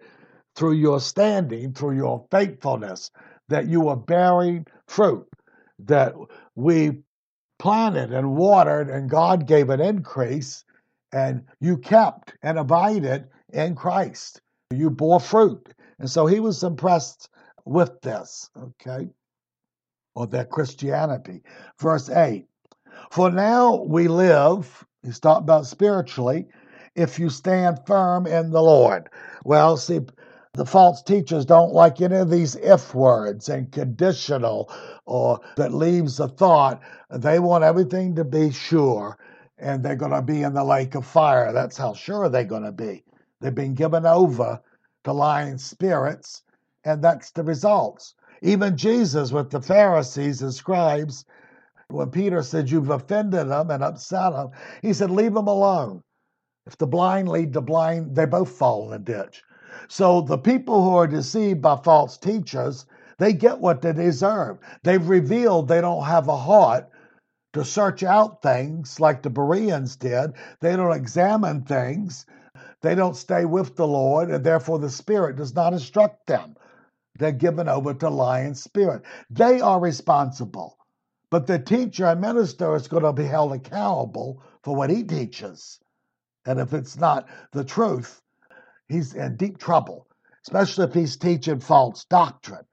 through 0.57 0.75
your 0.75 1.01
standing, 1.01 1.73
through 1.73 1.97
your 1.97 2.27
faithfulness, 2.31 3.11
that 3.49 3.67
you 3.67 3.81
were 3.81 3.97
bearing 3.97 4.67
fruit, 4.87 5.27
that 5.79 6.15
we 6.55 6.99
planted 7.59 8.13
and 8.13 8.37
watered, 8.37 8.91
and 8.91 9.09
God 9.09 9.47
gave 9.47 9.71
an 9.71 9.81
increase, 9.81 10.67
and 11.15 11.47
you 11.61 11.79
kept 11.79 12.35
and 12.43 12.59
abided 12.59 13.29
in 13.55 13.75
Christ. 13.75 14.43
You 14.71 14.91
bore 14.91 15.19
fruit. 15.19 15.73
And 15.99 16.11
so 16.11 16.27
he 16.27 16.41
was 16.41 16.63
impressed 16.63 17.31
with 17.67 18.01
this, 18.01 18.51
okay, 18.57 19.09
or 20.15 20.27
their 20.27 20.47
Christianity. 20.47 21.43
Verse 21.79 22.09
8 22.09 22.47
For 23.11 23.31
now 23.31 23.83
we 23.83 24.09
live, 24.09 24.87
he's 25.03 25.21
talking 25.21 25.45
about 25.45 25.67
spiritually, 25.67 26.49
if 26.95 27.19
you 27.19 27.29
stand 27.29 27.81
firm 27.87 28.27
in 28.27 28.51
the 28.51 28.63
Lord. 28.63 29.11
Well, 29.45 29.77
see, 29.77 30.01
the 30.55 30.65
false 30.65 31.03
teachers 31.03 31.45
don't 31.45 31.75
like 31.75 32.01
any 32.01 32.17
of 32.17 32.31
these 32.31 32.57
if 32.57 32.95
words 32.95 33.51
and 33.51 33.71
conditional 33.71 34.73
or 35.05 35.41
that 35.57 35.75
leaves 35.75 36.19
a 36.19 36.29
thought. 36.29 36.81
They 37.11 37.39
want 37.39 37.65
everything 37.65 38.15
to 38.15 38.25
be 38.25 38.51
sure 38.53 39.19
and 39.59 39.83
they're 39.83 39.97
going 39.97 40.13
to 40.13 40.23
be 40.23 40.43
in 40.43 40.55
the 40.55 40.65
lake 40.65 40.95
of 40.95 41.07
fire. 41.07 41.53
That's 41.53 41.77
how 41.77 41.95
sure 41.95 42.29
they're 42.29 42.45
going 42.45 42.65
to 42.65 42.73
be. 42.73 43.05
They've 43.41 43.55
been 43.55 43.75
given 43.75 44.07
over 44.07 44.61
to 45.05 45.13
lying 45.13 45.59
spirits, 45.59 46.43
and 46.87 47.03
that's 47.03 47.33
the 47.33 47.43
results. 47.43 48.15
Even 48.43 48.77
Jesus 48.77 49.33
with 49.33 49.51
the 49.51 49.61
Pharisees 49.61 50.41
and 50.41 50.55
scribes, 50.55 51.25
when 51.89 52.11
Peter 52.11 52.43
said, 52.43 52.71
You've 52.71 52.91
offended 52.91 53.49
them 53.49 53.71
and 53.71 53.83
upset 53.83 54.33
them, 54.33 54.51
he 54.83 54.93
said, 54.93 55.11
Leave 55.11 55.35
them 55.35 55.49
alone. 55.49 56.03
If 56.67 56.79
the 56.79 56.87
blind 56.87 57.29
lead 57.29 57.53
the 57.53 57.63
blind, 57.63 58.17
they 58.17 58.25
both 58.25 58.51
fall 58.51 58.89
in 58.89 58.95
a 58.95 58.99
ditch. 58.99 59.43
So 59.89 60.21
the 60.21 60.39
people 60.39 60.83
who 60.83 60.97
are 60.97 61.07
deceived 61.07 61.63
by 61.63 61.77
false 61.77 62.17
teachers, 62.17 62.87
they 63.19 63.33
get 63.33 63.61
what 63.61 63.83
they 63.83 63.93
deserve. 63.93 64.59
They've 64.83 65.09
revealed 65.09 65.69
they 65.69 65.81
don't 65.81 66.05
have 66.05 66.29
a 66.29 66.37
heart 66.37 66.89
to 67.53 67.65
search 67.65 68.03
out 68.03 68.43
things 68.43 69.01
like 69.01 69.23
the 69.23 69.31
Bereans 69.31 69.97
did. 69.97 70.33
They 70.61 70.77
don't 70.77 70.97
examine 70.97 71.63
things. 71.63 72.27
They 72.83 72.95
don't 72.95 73.17
stay 73.17 73.45
with 73.45 73.77
the 73.77 73.87
Lord, 73.87 74.31
and 74.31 74.45
therefore 74.45 74.79
the 74.79 74.91
Spirit 74.91 75.37
does 75.37 75.55
not 75.55 75.73
instruct 75.73 76.27
them. 76.27 76.56
They're 77.19 77.33
given 77.33 77.69
over 77.69 77.95
to 77.95 78.11
lying 78.11 78.55
spirit. 78.55 79.03
They 79.31 79.61
are 79.61 79.81
responsible. 79.81 80.77
But 81.31 81.47
the 81.47 81.59
teacher 81.59 82.07
and 82.07 82.21
minister 82.21 82.75
is 82.77 82.89
going 82.89 83.03
to 83.03 83.13
be 83.13 83.25
held 83.25 83.53
accountable 83.53 84.43
for 84.63 84.77
what 84.77 84.91
he 84.91 85.03
teaches. 85.03 85.81
And 86.47 86.61
if 86.61 86.73
it's 86.73 86.97
not 86.97 87.29
the 87.53 87.65
truth, 87.65 88.23
he's 88.89 89.15
in 89.15 89.37
deep 89.37 89.59
trouble, 89.59 90.07
especially 90.47 90.85
if 90.85 90.95
he's 90.95 91.17
teaching 91.17 91.59
false 91.59 92.05
doctrine. 92.05 92.65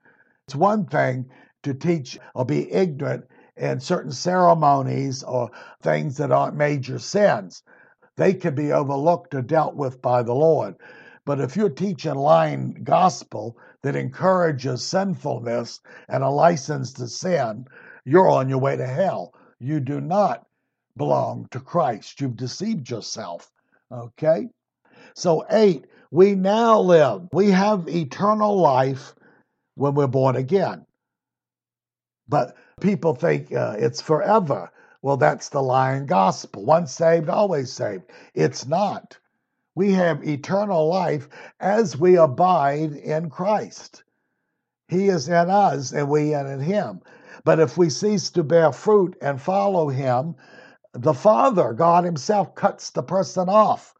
It's 0.46 0.54
one 0.54 0.86
thing 0.86 1.30
to 1.64 1.74
teach 1.74 2.18
or 2.34 2.44
be 2.44 2.70
ignorant 2.72 3.24
in 3.56 3.80
certain 3.80 4.12
ceremonies 4.12 5.22
or 5.22 5.50
things 5.82 6.16
that 6.18 6.30
aren't 6.30 6.56
major 6.56 6.98
sins. 6.98 7.62
They 8.16 8.34
can 8.34 8.54
be 8.54 8.72
overlooked 8.72 9.34
or 9.34 9.42
dealt 9.42 9.74
with 9.74 10.00
by 10.00 10.22
the 10.22 10.34
Lord. 10.34 10.76
But 11.26 11.40
if 11.40 11.56
you're 11.56 11.70
teaching 11.70 12.14
lying 12.14 12.82
gospel 12.84 13.56
that 13.82 13.96
encourages 13.96 14.84
sinfulness 14.84 15.80
and 16.08 16.22
a 16.22 16.28
license 16.28 16.92
to 16.94 17.08
sin, 17.08 17.66
you're 18.04 18.28
on 18.28 18.48
your 18.48 18.58
way 18.58 18.76
to 18.76 18.86
hell. 18.86 19.34
You 19.58 19.80
do 19.80 20.00
not 20.00 20.46
belong 20.96 21.48
to 21.50 21.60
Christ. 21.60 22.20
You've 22.20 22.36
deceived 22.36 22.90
yourself. 22.90 23.50
Okay? 23.90 24.48
So, 25.14 25.46
eight, 25.50 25.86
we 26.10 26.34
now 26.34 26.80
live. 26.80 27.28
We 27.32 27.50
have 27.50 27.88
eternal 27.88 28.56
life 28.56 29.14
when 29.74 29.94
we're 29.94 30.06
born 30.06 30.36
again. 30.36 30.84
But 32.28 32.56
people 32.80 33.14
think 33.14 33.52
uh, 33.52 33.76
it's 33.78 34.00
forever. 34.00 34.70
Well, 35.02 35.16
that's 35.16 35.48
the 35.48 35.62
lying 35.62 36.06
gospel. 36.06 36.64
Once 36.64 36.92
saved, 36.92 37.28
always 37.28 37.72
saved. 37.72 38.04
It's 38.34 38.66
not. 38.66 39.18
We 39.74 39.92
have 39.92 40.26
eternal 40.26 40.88
life 40.88 41.28
as 41.60 41.96
we 41.96 42.16
abide 42.16 42.92
in 42.92 43.30
Christ. 43.30 44.04
He 44.88 45.08
is 45.08 45.28
in 45.28 45.50
us 45.50 45.92
and 45.92 46.08
we 46.08 46.34
in 46.34 46.60
him. 46.60 47.00
But 47.44 47.60
if 47.60 47.76
we 47.76 47.90
cease 47.90 48.30
to 48.30 48.44
bear 48.44 48.72
fruit 48.72 49.16
and 49.20 49.40
follow 49.40 49.88
him, 49.88 50.36
the 50.94 51.14
Father, 51.14 51.72
God 51.72 52.04
Himself, 52.04 52.54
cuts 52.54 52.90
the 52.90 53.02
person 53.02 53.48
off. 53.48 53.94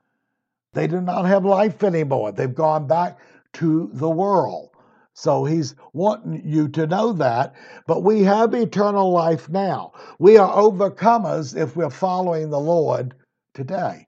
They 0.74 0.86
do 0.86 1.00
not 1.00 1.24
have 1.24 1.44
life 1.44 1.82
anymore. 1.82 2.32
They've 2.32 2.54
gone 2.54 2.86
back 2.86 3.18
to 3.54 3.90
the 3.92 4.10
world. 4.10 4.70
So 5.14 5.44
he's 5.44 5.74
wanting 5.92 6.42
you 6.44 6.68
to 6.68 6.86
know 6.86 7.12
that. 7.14 7.54
But 7.86 8.02
we 8.02 8.22
have 8.22 8.54
eternal 8.54 9.10
life 9.12 9.48
now. 9.48 9.92
We 10.18 10.36
are 10.38 10.56
overcomers 10.56 11.56
if 11.56 11.76
we're 11.76 11.90
following 11.90 12.50
the 12.50 12.60
Lord 12.60 13.14
today. 13.54 14.06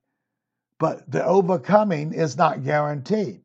But 0.79 1.11
the 1.11 1.25
overcoming 1.25 2.13
is 2.13 2.37
not 2.37 2.65
guaranteed. 2.65 3.43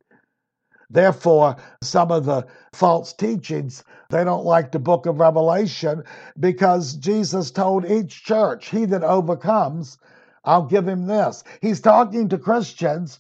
Therefore, 0.89 1.55
some 1.81 2.11
of 2.11 2.25
the 2.25 2.47
false 2.73 3.13
teachings, 3.13 3.83
they 4.09 4.23
don't 4.25 4.45
like 4.45 4.71
the 4.71 4.79
book 4.79 5.05
of 5.05 5.19
Revelation 5.19 6.03
because 6.39 6.95
Jesus 6.95 7.51
told 7.51 7.85
each 7.85 8.25
church, 8.25 8.69
He 8.69 8.85
that 8.85 9.03
overcomes 9.03 9.97
I'll 10.43 10.65
give 10.65 10.88
him 10.88 11.05
this. 11.05 11.43
He's 11.61 11.81
talking 11.81 12.29
to 12.29 12.38
Christians 12.38 13.19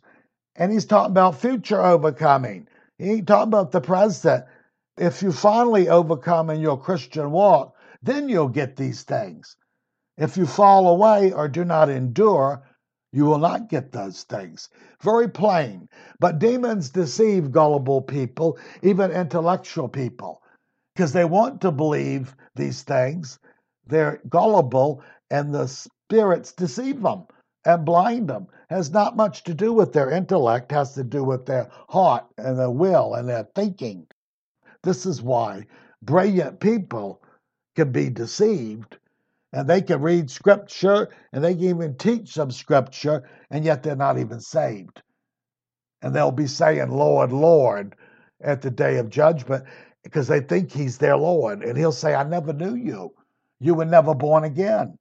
and 0.55 0.71
he's 0.71 0.85
talking 0.85 1.11
about 1.11 1.39
future 1.39 1.81
overcoming. 1.81 2.67
He 2.97 3.11
ain't 3.11 3.27
talking 3.27 3.49
about 3.49 3.71
the 3.71 3.81
present. 3.81 4.45
If 4.97 5.21
you 5.21 5.31
finally 5.31 5.89
overcome 5.89 6.49
in 6.49 6.59
your 6.59 6.79
Christian 6.79 7.31
walk, 7.31 7.75
then 8.01 8.29
you'll 8.29 8.49
get 8.49 8.75
these 8.75 9.03
things. 9.03 9.55
If 10.17 10.37
you 10.37 10.45
fall 10.45 10.87
away 10.87 11.31
or 11.31 11.47
do 11.47 11.63
not 11.63 11.89
endure, 11.89 12.63
you 13.11 13.25
will 13.25 13.37
not 13.37 13.69
get 13.69 13.91
those 13.91 14.23
things. 14.23 14.69
Very 15.01 15.27
plain. 15.27 15.89
But 16.19 16.39
demons 16.39 16.89
deceive 16.89 17.51
gullible 17.51 18.01
people, 18.01 18.57
even 18.81 19.11
intellectual 19.11 19.89
people, 19.89 20.41
because 20.95 21.11
they 21.13 21.25
want 21.25 21.61
to 21.61 21.71
believe 21.71 22.35
these 22.55 22.83
things. 22.83 23.39
They're 23.85 24.21
gullible, 24.29 25.03
and 25.29 25.53
the 25.53 25.67
spirits 25.67 26.53
deceive 26.53 27.01
them 27.01 27.25
and 27.65 27.85
blind 27.85 28.29
them, 28.29 28.47
has 28.69 28.91
not 28.91 29.15
much 29.15 29.43
to 29.43 29.53
do 29.53 29.73
with 29.73 29.93
their 29.93 30.09
intellect, 30.09 30.71
has 30.71 30.93
to 30.95 31.03
do 31.03 31.23
with 31.23 31.45
their 31.45 31.69
heart 31.89 32.25
and 32.37 32.57
their 32.57 32.71
will 32.71 33.13
and 33.13 33.27
their 33.27 33.47
thinking. 33.55 34.07
This 34.83 35.05
is 35.05 35.21
why 35.21 35.67
brilliant 36.01 36.59
people 36.59 37.21
can 37.75 37.91
be 37.91 38.09
deceived 38.09 38.97
and 39.53 39.67
they 39.69 39.81
can 39.81 40.01
read 40.01 40.31
scripture 40.31 41.09
and 41.33 41.43
they 41.43 41.53
can 41.53 41.63
even 41.65 41.97
teach 41.97 42.33
some 42.33 42.51
scripture, 42.51 43.29
and 43.49 43.65
yet 43.65 43.83
they're 43.83 43.95
not 43.95 44.17
even 44.19 44.39
saved. 44.39 45.01
And 46.01 46.15
they'll 46.15 46.31
be 46.31 46.47
saying, 46.47 46.89
Lord, 46.89 47.31
Lord, 47.31 47.95
at 48.41 48.61
the 48.61 48.71
day 48.71 48.97
of 48.97 49.09
judgment 49.09 49.65
because 50.03 50.27
they 50.27 50.41
think 50.41 50.71
he's 50.71 50.97
their 50.97 51.17
Lord. 51.17 51.63
And 51.63 51.77
he'll 51.77 51.91
say, 51.91 52.15
I 52.15 52.23
never 52.23 52.53
knew 52.53 52.75
you. 52.75 53.13
You 53.59 53.75
were 53.75 53.85
never 53.85 54.15
born 54.15 54.43
again. 54.43 54.97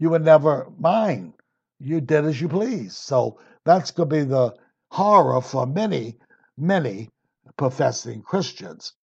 You 0.00 0.10
were 0.10 0.18
never 0.18 0.68
mine. 0.78 1.34
You 1.78 2.00
did 2.00 2.24
as 2.24 2.40
you 2.40 2.48
please. 2.48 2.96
So 2.96 3.38
that's 3.64 3.92
going 3.92 4.08
to 4.10 4.16
be 4.16 4.24
the 4.24 4.54
horror 4.90 5.40
for 5.40 5.66
many, 5.66 6.16
many 6.58 7.10
professing 7.56 8.22
Christians. 8.22 8.94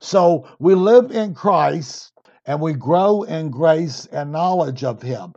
So 0.00 0.48
we 0.58 0.74
live 0.74 1.10
in 1.10 1.34
Christ 1.34 2.12
and 2.46 2.60
we 2.60 2.74
grow 2.74 3.22
in 3.22 3.50
grace 3.50 4.06
and 4.06 4.32
knowledge 4.32 4.84
of 4.84 5.02
Him. 5.02 5.34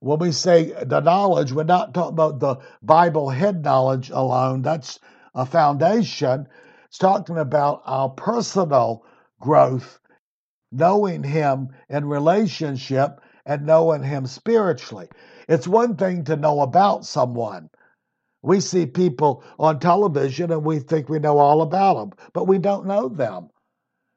When 0.00 0.18
we 0.18 0.32
say 0.32 0.72
the 0.84 1.00
knowledge, 1.00 1.52
we're 1.52 1.64
not 1.64 1.94
talking 1.94 2.14
about 2.14 2.40
the 2.40 2.56
Bible 2.82 3.30
head 3.30 3.62
knowledge 3.62 4.10
alone. 4.10 4.62
That's 4.62 4.98
a 5.34 5.44
foundation. 5.46 6.48
It's 6.86 6.98
talking 6.98 7.38
about 7.38 7.82
our 7.84 8.08
personal 8.08 9.04
growth, 9.40 9.98
knowing 10.72 11.22
Him 11.22 11.70
in 11.88 12.06
relationship 12.06 13.20
and 13.44 13.66
knowing 13.66 14.02
Him 14.02 14.26
spiritually. 14.26 15.08
It's 15.48 15.68
one 15.68 15.96
thing 15.96 16.24
to 16.24 16.36
know 16.36 16.60
about 16.60 17.04
someone. 17.04 17.70
We 18.42 18.60
see 18.60 18.86
people 18.86 19.44
on 19.58 19.80
television 19.80 20.50
and 20.50 20.64
we 20.64 20.78
think 20.78 21.08
we 21.08 21.18
know 21.18 21.38
all 21.38 21.60
about 21.60 21.94
them, 21.94 22.28
but 22.32 22.48
we 22.48 22.58
don't 22.58 22.86
know 22.86 23.08
them. 23.08 23.50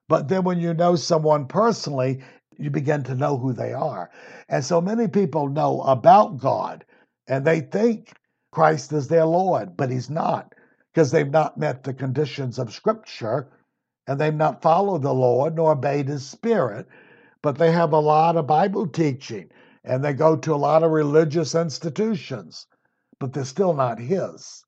But 0.08 0.28
then 0.28 0.44
when 0.44 0.60
you 0.60 0.74
know 0.74 0.96
someone 0.96 1.48
personally, 1.48 2.22
you 2.60 2.70
begin 2.70 3.04
to 3.04 3.16
know 3.16 3.38
who 3.38 3.54
they 3.54 3.74
are. 3.74 4.12
And 4.50 4.64
so 4.66 4.82
many 4.82 5.08
people 5.08 5.50
know 5.50 5.82
about 5.84 6.40
God 6.40 6.86
and 7.28 7.46
they 7.46 7.62
think 7.62 8.14
Christ 8.52 8.94
is 8.94 9.08
their 9.08 9.26
Lord, 9.26 9.78
but 9.78 9.92
He's 9.92 10.10
not 10.10 10.54
because 10.94 11.12
they've 11.12 11.30
not 11.30 11.58
met 11.58 11.84
the 11.84 11.94
conditions 11.94 12.60
of 12.60 12.74
Scripture 12.74 13.50
and 14.08 14.20
they've 14.20 14.34
not 14.34 14.62
followed 14.62 15.04
the 15.04 15.14
Lord 15.14 15.56
nor 15.56 15.74
obeyed 15.74 16.08
His 16.10 16.28
Spirit. 16.28 16.88
But 17.42 17.58
they 17.58 17.72
have 17.72 17.94
a 17.94 18.00
lot 18.00 18.38
of 18.38 18.48
Bible 18.48 18.88
teaching 18.88 19.50
and 19.84 20.04
they 20.04 20.14
go 20.14 20.36
to 20.38 20.54
a 20.54 20.58
lot 20.58 20.84
of 20.84 20.92
religious 20.92 21.56
institutions, 21.56 22.68
but 23.20 23.34
they're 23.34 23.46
still 23.46 23.74
not 23.74 24.00
His. 24.00 24.64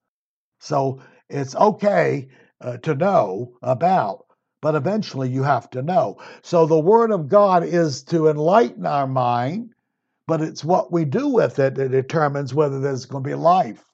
So 0.59 1.01
it's 1.29 1.55
okay 1.55 2.29
uh, 2.61 2.77
to 2.77 2.95
know 2.95 3.53
about, 3.61 4.24
but 4.65 4.73
eventually 4.73 5.29
you 5.29 5.43
have 5.43 5.69
to 5.69 5.83
know. 5.83 6.17
So 6.41 6.65
the 6.65 6.79
Word 6.79 7.11
of 7.11 7.29
God 7.29 7.63
is 7.63 8.01
to 8.05 8.29
enlighten 8.29 8.87
our 8.87 9.05
mind, 9.05 9.75
but 10.25 10.41
it's 10.41 10.65
what 10.65 10.91
we 10.91 11.05
do 11.05 11.27
with 11.27 11.59
it 11.59 11.75
that 11.75 11.91
determines 11.91 12.51
whether 12.51 12.79
there's 12.79 13.05
going 13.05 13.23
to 13.23 13.29
be 13.29 13.35
life. 13.35 13.85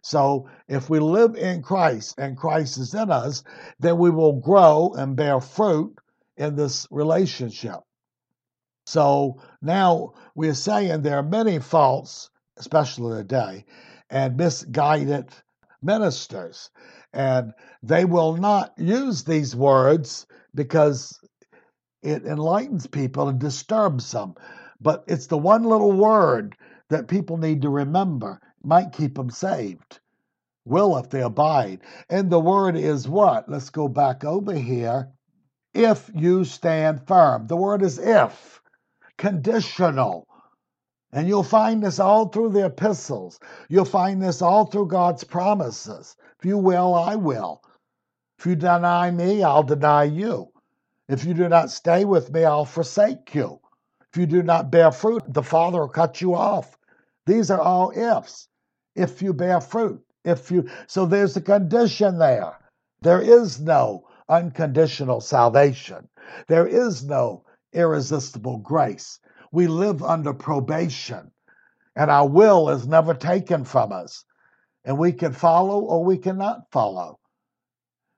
So 0.00 0.48
if 0.68 0.88
we 0.88 1.00
live 1.00 1.34
in 1.34 1.60
Christ 1.60 2.14
and 2.18 2.36
Christ 2.36 2.78
is 2.78 2.94
in 2.94 3.10
us, 3.10 3.42
then 3.80 3.98
we 3.98 4.10
will 4.10 4.34
grow 4.34 4.92
and 4.96 5.16
bear 5.16 5.40
fruit 5.40 5.96
in 6.36 6.54
this 6.54 6.86
relationship. 6.92 7.80
So 8.86 9.42
now 9.60 10.12
we're 10.36 10.54
saying 10.54 11.02
there 11.02 11.18
are 11.18 11.24
many 11.24 11.58
faults, 11.58 12.30
especially 12.58 13.22
today, 13.22 13.64
and 14.08 14.36
misguided 14.36 15.30
ministers. 15.82 16.70
And 17.12 17.52
they 17.82 18.04
will 18.04 18.36
not 18.36 18.72
use 18.78 19.24
these 19.24 19.54
words 19.54 20.26
because 20.54 21.18
it 22.02 22.24
enlightens 22.24 22.86
people 22.86 23.28
and 23.28 23.38
disturbs 23.38 24.10
them. 24.12 24.34
But 24.80 25.04
it's 25.06 25.26
the 25.26 25.38
one 25.38 25.64
little 25.64 25.92
word 25.92 26.56
that 26.88 27.08
people 27.08 27.36
need 27.36 27.62
to 27.62 27.68
remember 27.68 28.40
might 28.62 28.92
keep 28.92 29.14
them 29.14 29.30
saved. 29.30 30.00
Will 30.64 30.96
if 30.98 31.10
they 31.10 31.22
abide. 31.22 31.80
And 32.08 32.30
the 32.30 32.40
word 32.40 32.76
is 32.76 33.08
what? 33.08 33.48
Let's 33.48 33.70
go 33.70 33.88
back 33.88 34.24
over 34.24 34.54
here. 34.54 35.08
If 35.74 36.10
you 36.14 36.44
stand 36.44 37.06
firm. 37.06 37.46
The 37.46 37.56
word 37.56 37.82
is 37.82 37.98
if, 37.98 38.60
conditional. 39.18 40.26
And 41.12 41.28
you'll 41.28 41.42
find 41.42 41.82
this 41.82 41.98
all 41.98 42.28
through 42.28 42.50
the 42.50 42.66
epistles. 42.66 43.38
You'll 43.68 43.84
find 43.84 44.22
this 44.22 44.40
all 44.40 44.66
through 44.66 44.86
God's 44.86 45.24
promises. 45.24 46.16
If 46.38 46.46
you 46.46 46.56
will, 46.56 46.94
I 46.94 47.16
will. 47.16 47.62
If 48.38 48.46
you 48.46 48.56
deny 48.56 49.10
me, 49.10 49.42
I'll 49.42 49.62
deny 49.62 50.04
you. 50.04 50.50
If 51.08 51.24
you 51.24 51.34
do 51.34 51.48
not 51.48 51.70
stay 51.70 52.04
with 52.04 52.32
me, 52.32 52.44
I'll 52.44 52.64
forsake 52.64 53.34
you. 53.34 53.60
If 54.12 54.18
you 54.18 54.26
do 54.26 54.42
not 54.42 54.70
bear 54.70 54.90
fruit, 54.90 55.22
the 55.28 55.42
Father 55.42 55.80
will 55.80 55.88
cut 55.88 56.20
you 56.20 56.34
off. 56.34 56.78
These 57.26 57.50
are 57.50 57.60
all 57.60 57.92
ifs. 57.96 58.48
If 58.94 59.22
you 59.22 59.32
bear 59.32 59.60
fruit, 59.60 60.02
if 60.24 60.50
you 60.50 60.68
so 60.86 61.06
there's 61.06 61.36
a 61.36 61.40
condition 61.40 62.18
there. 62.18 62.58
There 63.00 63.20
is 63.20 63.60
no 63.60 64.08
unconditional 64.28 65.20
salvation. 65.20 66.08
There 66.46 66.66
is 66.66 67.04
no 67.04 67.44
irresistible 67.72 68.58
grace. 68.58 69.18
We 69.52 69.66
live 69.66 70.02
under 70.02 70.32
probation, 70.32 71.30
and 71.94 72.10
our 72.10 72.26
will 72.26 72.70
is 72.70 72.86
never 72.88 73.14
taken 73.14 73.64
from 73.64 73.92
us. 73.92 74.24
And 74.84 74.98
we 74.98 75.12
can 75.12 75.32
follow 75.32 75.80
or 75.80 76.04
we 76.04 76.18
cannot 76.18 76.70
follow. 76.72 77.20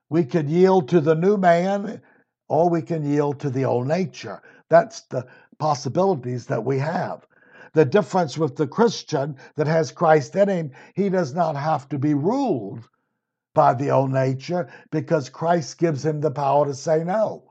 We 0.09 0.23
can 0.23 0.49
yield 0.49 0.89
to 0.89 1.01
the 1.01 1.15
new 1.15 1.37
man 1.37 2.01
or 2.47 2.69
we 2.69 2.81
can 2.81 3.03
yield 3.03 3.41
to 3.41 3.49
the 3.49 3.65
old 3.65 3.87
nature. 3.87 4.41
That's 4.69 5.01
the 5.01 5.27
possibilities 5.59 6.47
that 6.47 6.63
we 6.63 6.79
have. 6.79 7.25
The 7.73 7.85
difference 7.85 8.37
with 8.37 8.55
the 8.55 8.67
Christian 8.67 9.35
that 9.57 9.67
has 9.67 9.91
Christ 9.91 10.35
in 10.35 10.47
him, 10.47 10.71
he 10.95 11.09
does 11.09 11.33
not 11.33 11.55
have 11.55 11.89
to 11.89 11.99
be 11.99 12.13
ruled 12.13 12.87
by 13.53 13.73
the 13.73 13.91
old 13.91 14.11
nature 14.11 14.69
because 14.91 15.29
Christ 15.29 15.77
gives 15.77 16.05
him 16.05 16.21
the 16.21 16.31
power 16.31 16.65
to 16.65 16.73
say 16.73 17.03
no. 17.03 17.43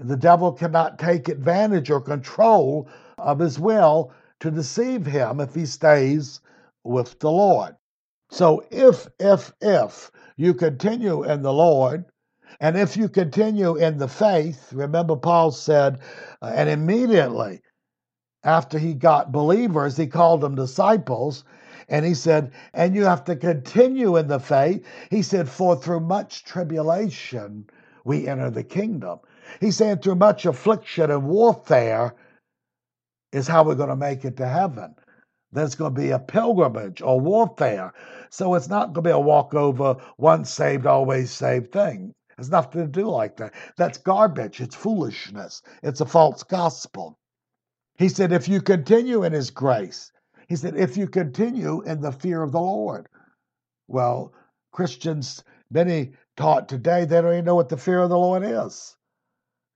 The 0.00 0.16
devil 0.16 0.52
cannot 0.52 0.98
take 0.98 1.28
advantage 1.28 1.90
or 1.90 2.00
control 2.00 2.88
of 3.18 3.38
his 3.38 3.58
will 3.58 4.12
to 4.40 4.50
deceive 4.50 5.04
him 5.04 5.40
if 5.40 5.54
he 5.54 5.66
stays 5.66 6.40
with 6.84 7.18
the 7.18 7.30
Lord. 7.30 7.76
So 8.30 8.64
if, 8.70 9.06
if, 9.18 9.52
if 9.60 10.10
you 10.36 10.54
continue 10.54 11.24
in 11.24 11.42
the 11.42 11.52
Lord, 11.52 12.06
and 12.60 12.78
if 12.78 12.96
you 12.96 13.08
continue 13.08 13.76
in 13.76 13.98
the 13.98 14.08
faith, 14.08 14.72
remember 14.72 15.16
Paul 15.16 15.50
said, 15.50 15.98
uh, 16.40 16.52
and 16.54 16.68
immediately 16.68 17.60
after 18.42 18.78
he 18.78 18.94
got 18.94 19.32
believers, 19.32 19.96
he 19.96 20.06
called 20.06 20.40
them 20.40 20.54
disciples. 20.54 21.44
And 21.88 22.06
he 22.06 22.14
said, 22.14 22.52
and 22.72 22.94
you 22.94 23.04
have 23.04 23.24
to 23.24 23.36
continue 23.36 24.16
in 24.16 24.28
the 24.28 24.40
faith. 24.40 24.86
He 25.10 25.22
said, 25.22 25.48
for 25.48 25.76
through 25.76 26.00
much 26.00 26.44
tribulation 26.44 27.68
we 28.04 28.28
enter 28.28 28.50
the 28.50 28.64
kingdom. 28.64 29.18
He's 29.60 29.76
saying 29.76 29.98
through 29.98 30.16
much 30.16 30.46
affliction 30.46 31.10
and 31.10 31.24
warfare 31.24 32.14
is 33.32 33.48
how 33.48 33.64
we're 33.64 33.74
going 33.74 33.88
to 33.90 33.96
make 33.96 34.24
it 34.24 34.36
to 34.36 34.46
heaven. 34.46 34.94
There's 35.52 35.74
going 35.74 35.94
to 35.94 36.00
be 36.00 36.10
a 36.10 36.18
pilgrimage 36.18 37.02
or 37.02 37.20
warfare. 37.20 37.92
So 38.30 38.54
it's 38.54 38.68
not 38.68 38.92
going 38.92 39.04
to 39.04 39.08
be 39.08 39.10
a 39.10 39.18
walkover, 39.18 39.96
once 40.18 40.50
saved, 40.50 40.86
always 40.86 41.30
saved 41.30 41.72
thing. 41.72 42.12
It's 42.38 42.48
nothing 42.48 42.82
to 42.82 42.86
do 42.86 43.08
like 43.08 43.36
that. 43.38 43.54
That's 43.76 43.98
garbage. 43.98 44.60
It's 44.60 44.76
foolishness. 44.76 45.62
It's 45.82 46.00
a 46.00 46.06
false 46.06 46.42
gospel. 46.42 47.18
He 47.98 48.08
said, 48.08 48.32
if 48.32 48.48
you 48.48 48.62
continue 48.62 49.24
in 49.24 49.32
his 49.32 49.50
grace, 49.50 50.10
he 50.48 50.56
said, 50.56 50.76
if 50.76 50.96
you 50.96 51.06
continue 51.06 51.82
in 51.82 52.00
the 52.00 52.12
fear 52.12 52.42
of 52.42 52.52
the 52.52 52.60
Lord. 52.60 53.08
Well, 53.88 54.32
Christians, 54.72 55.44
many 55.70 56.12
taught 56.36 56.68
today, 56.68 57.04
they 57.04 57.20
don't 57.20 57.32
even 57.32 57.44
know 57.44 57.56
what 57.56 57.68
the 57.68 57.76
fear 57.76 58.00
of 58.00 58.08
the 58.08 58.18
Lord 58.18 58.42
is. 58.44 58.96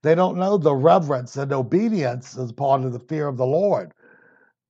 They 0.05 0.13
don't 0.13 0.37
know 0.37 0.59
the 0.59 0.75
reverence 0.75 1.35
and 1.35 1.51
obedience 1.51 2.37
as 2.37 2.51
part 2.51 2.83
of 2.83 2.93
the 2.93 2.99
fear 2.99 3.27
of 3.27 3.37
the 3.37 3.45
Lord. 3.47 3.91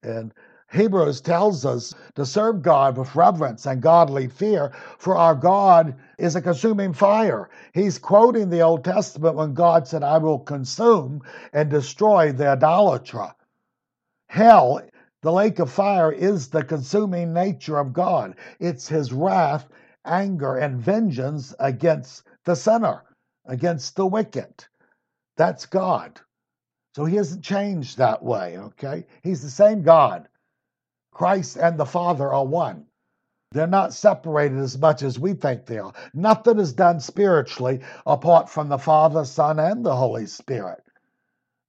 And 0.02 0.34
Hebrews 0.72 1.20
tells 1.20 1.66
us 1.66 1.94
to 2.16 2.26
serve 2.26 2.62
God 2.62 2.98
with 2.98 3.18
reverence 3.18 3.66
and 3.66 3.82
godly 3.82 4.30
fear, 4.30 4.72
for 4.98 5.18
our 5.18 5.36
God 5.36 5.94
is 6.18 6.38
a 6.38 6.42
consuming 6.42 6.94
fire. 6.94 7.50
He's 7.74 8.00
quoting 8.00 8.50
the 8.50 8.62
Old 8.62 8.86
Testament 8.86 9.36
when 9.36 9.54
God 9.54 9.86
said, 9.86 10.04
I 10.04 10.20
will 10.20 10.40
consume 10.40 11.22
and 11.52 11.70
destroy 11.70 12.32
the 12.32 12.48
idolater. 12.48 13.28
Hell, 14.28 14.80
the 15.22 15.34
lake 15.34 15.60
of 15.60 15.70
fire, 15.70 16.14
is 16.14 16.48
the 16.48 16.64
consuming 16.64 17.34
nature 17.34 17.78
of 17.78 17.92
God. 17.92 18.36
It's 18.62 18.88
his 18.88 19.12
wrath, 19.12 19.68
anger, 20.06 20.56
and 20.56 20.80
vengeance 20.80 21.54
against 21.60 22.24
the 22.46 22.56
sinner, 22.56 23.04
against 23.46 23.98
the 23.98 24.06
wicked. 24.06 24.66
That's 25.38 25.66
God. 25.66 26.20
So 26.96 27.06
he 27.06 27.18
hasn't 27.18 27.44
changed 27.44 27.98
that 27.98 28.24
way, 28.24 28.58
okay? 28.58 29.06
He's 29.24 29.42
the 29.42 29.50
same 29.50 29.84
God. 29.84 30.28
Christ 31.12 31.58
and 31.58 31.78
the 31.78 31.86
Father 31.86 32.32
are 32.34 32.46
one. 32.46 32.86
They're 33.52 33.68
not 33.68 33.94
separated 33.94 34.58
as 34.60 34.78
much 34.78 35.02
as 35.04 35.20
we 35.20 35.34
think 35.34 35.66
they 35.66 35.78
are. 35.78 35.94
Nothing 36.14 36.60
is 36.60 36.74
done 36.74 37.00
spiritually 37.00 37.82
apart 38.06 38.50
from 38.50 38.70
the 38.70 38.78
Father, 38.78 39.26
Son, 39.26 39.60
and 39.60 39.86
the 39.86 39.96
Holy 39.96 40.26
Spirit. 40.26 40.84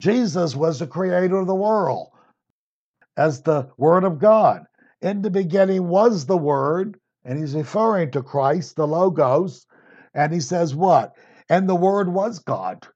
Jesus 0.00 0.56
was 0.56 0.78
the 0.80 0.86
creator 0.86 1.36
of 1.36 1.46
the 1.46 1.54
world 1.54 2.10
as 3.16 3.42
the 3.42 3.68
Word 3.76 4.04
of 4.04 4.18
God. 4.18 4.66
In 5.00 5.22
the 5.22 5.30
beginning 5.30 5.88
was 5.88 6.26
the 6.26 6.36
Word, 6.36 6.98
and 7.24 7.38
he's 7.38 7.54
referring 7.54 8.10
to 8.12 8.22
Christ, 8.22 8.76
the 8.76 8.86
Logos, 8.86 9.66
and 10.14 10.32
he 10.32 10.40
says 10.40 10.74
what? 10.74 11.14
And 11.48 11.68
the 11.68 11.76
Word 11.76 12.08
was 12.08 12.40
God. 12.40 12.86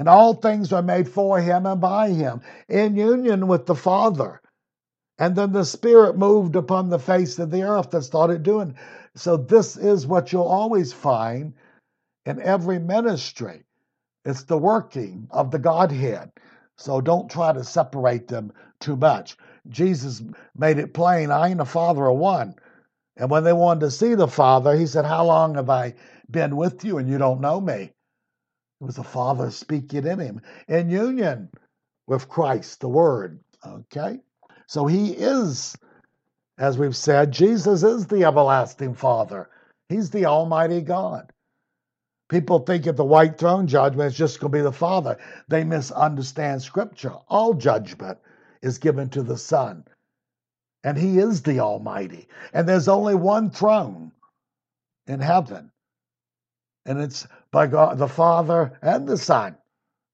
And 0.00 0.08
all 0.08 0.32
things 0.32 0.72
are 0.72 0.80
made 0.80 1.10
for 1.10 1.42
him 1.42 1.66
and 1.66 1.78
by 1.78 2.08
him, 2.08 2.40
in 2.70 2.96
union 2.96 3.46
with 3.48 3.66
the 3.66 3.74
Father. 3.74 4.40
And 5.18 5.36
then 5.36 5.52
the 5.52 5.66
Spirit 5.66 6.16
moved 6.16 6.56
upon 6.56 6.88
the 6.88 6.98
face 6.98 7.38
of 7.38 7.50
the 7.50 7.64
earth 7.64 7.92
and 7.92 8.02
started 8.02 8.42
doing. 8.42 8.76
So, 9.14 9.36
this 9.36 9.76
is 9.76 10.06
what 10.06 10.32
you'll 10.32 10.44
always 10.44 10.94
find 10.94 11.52
in 12.24 12.40
every 12.40 12.78
ministry 12.78 13.64
it's 14.24 14.44
the 14.44 14.56
working 14.56 15.28
of 15.30 15.50
the 15.50 15.58
Godhead. 15.58 16.30
So, 16.78 17.02
don't 17.02 17.30
try 17.30 17.52
to 17.52 17.62
separate 17.62 18.26
them 18.26 18.54
too 18.80 18.96
much. 18.96 19.36
Jesus 19.68 20.22
made 20.56 20.78
it 20.78 20.94
plain 20.94 21.30
I 21.30 21.48
and 21.48 21.60
the 21.60 21.66
Father 21.66 22.04
are 22.04 22.14
one. 22.14 22.54
And 23.18 23.30
when 23.30 23.44
they 23.44 23.52
wanted 23.52 23.80
to 23.80 23.90
see 23.90 24.14
the 24.14 24.28
Father, 24.28 24.74
he 24.74 24.86
said, 24.86 25.04
How 25.04 25.26
long 25.26 25.56
have 25.56 25.68
I 25.68 25.92
been 26.30 26.56
with 26.56 26.86
you 26.86 26.96
and 26.96 27.06
you 27.06 27.18
don't 27.18 27.42
know 27.42 27.60
me? 27.60 27.92
It 28.80 28.84
was 28.84 28.96
the 28.96 29.04
Father 29.04 29.50
speaking 29.50 30.06
in 30.06 30.18
him 30.18 30.40
in 30.68 30.88
union 30.88 31.50
with 32.06 32.28
Christ, 32.28 32.80
the 32.80 32.88
Word. 32.88 33.40
Okay? 33.66 34.20
So 34.66 34.86
he 34.86 35.12
is, 35.12 35.76
as 36.58 36.78
we've 36.78 36.96
said, 36.96 37.32
Jesus 37.32 37.82
is 37.82 38.06
the 38.06 38.24
everlasting 38.24 38.94
Father. 38.94 39.50
He's 39.88 40.10
the 40.10 40.26
Almighty 40.26 40.80
God. 40.80 41.30
People 42.30 42.60
think 42.60 42.86
at 42.86 42.96
the 42.96 43.04
white 43.04 43.38
throne 43.38 43.66
judgment 43.66 44.08
it's 44.08 44.16
just 44.16 44.38
going 44.38 44.52
to 44.52 44.58
be 44.58 44.62
the 44.62 44.72
Father. 44.72 45.18
They 45.48 45.64
misunderstand 45.64 46.62
Scripture. 46.62 47.12
All 47.28 47.54
judgment 47.54 48.18
is 48.62 48.78
given 48.78 49.10
to 49.10 49.22
the 49.22 49.36
Son, 49.36 49.84
and 50.84 50.96
He 50.96 51.18
is 51.18 51.42
the 51.42 51.58
Almighty. 51.58 52.28
And 52.52 52.68
there's 52.68 52.86
only 52.86 53.16
one 53.16 53.50
throne 53.50 54.12
in 55.08 55.18
heaven, 55.18 55.72
and 56.86 57.00
it's 57.00 57.26
by 57.52 57.66
God, 57.66 57.98
the 57.98 58.08
Father 58.08 58.78
and 58.82 59.06
the 59.06 59.18
Son. 59.18 59.56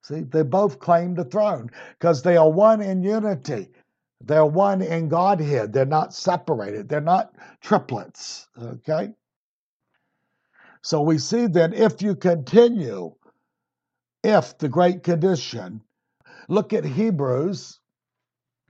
See, 0.03 0.21
they 0.21 0.43
both 0.43 0.79
claim 0.79 1.15
the 1.15 1.25
throne 1.25 1.71
because 1.99 2.23
they 2.23 2.37
are 2.37 2.51
one 2.51 2.81
in 2.81 3.03
unity. 3.03 3.69
They're 4.21 4.47
one 4.47 4.81
in 4.81 5.09
Godhead. 5.09 5.73
They're 5.73 5.85
not 5.85 6.15
separated. 6.15 6.89
They're 6.89 7.01
not 7.01 7.35
triplets. 7.61 8.49
Okay? 8.61 9.11
So 10.83 11.03
we 11.03 11.19
see 11.19 11.49
then 11.49 11.73
if 11.73 12.01
you 12.01 12.15
continue, 12.15 13.15
if 14.23 14.57
the 14.59 14.69
great 14.69 15.03
condition, 15.03 15.83
look 16.49 16.73
at 16.73 16.85
Hebrews 16.85 17.81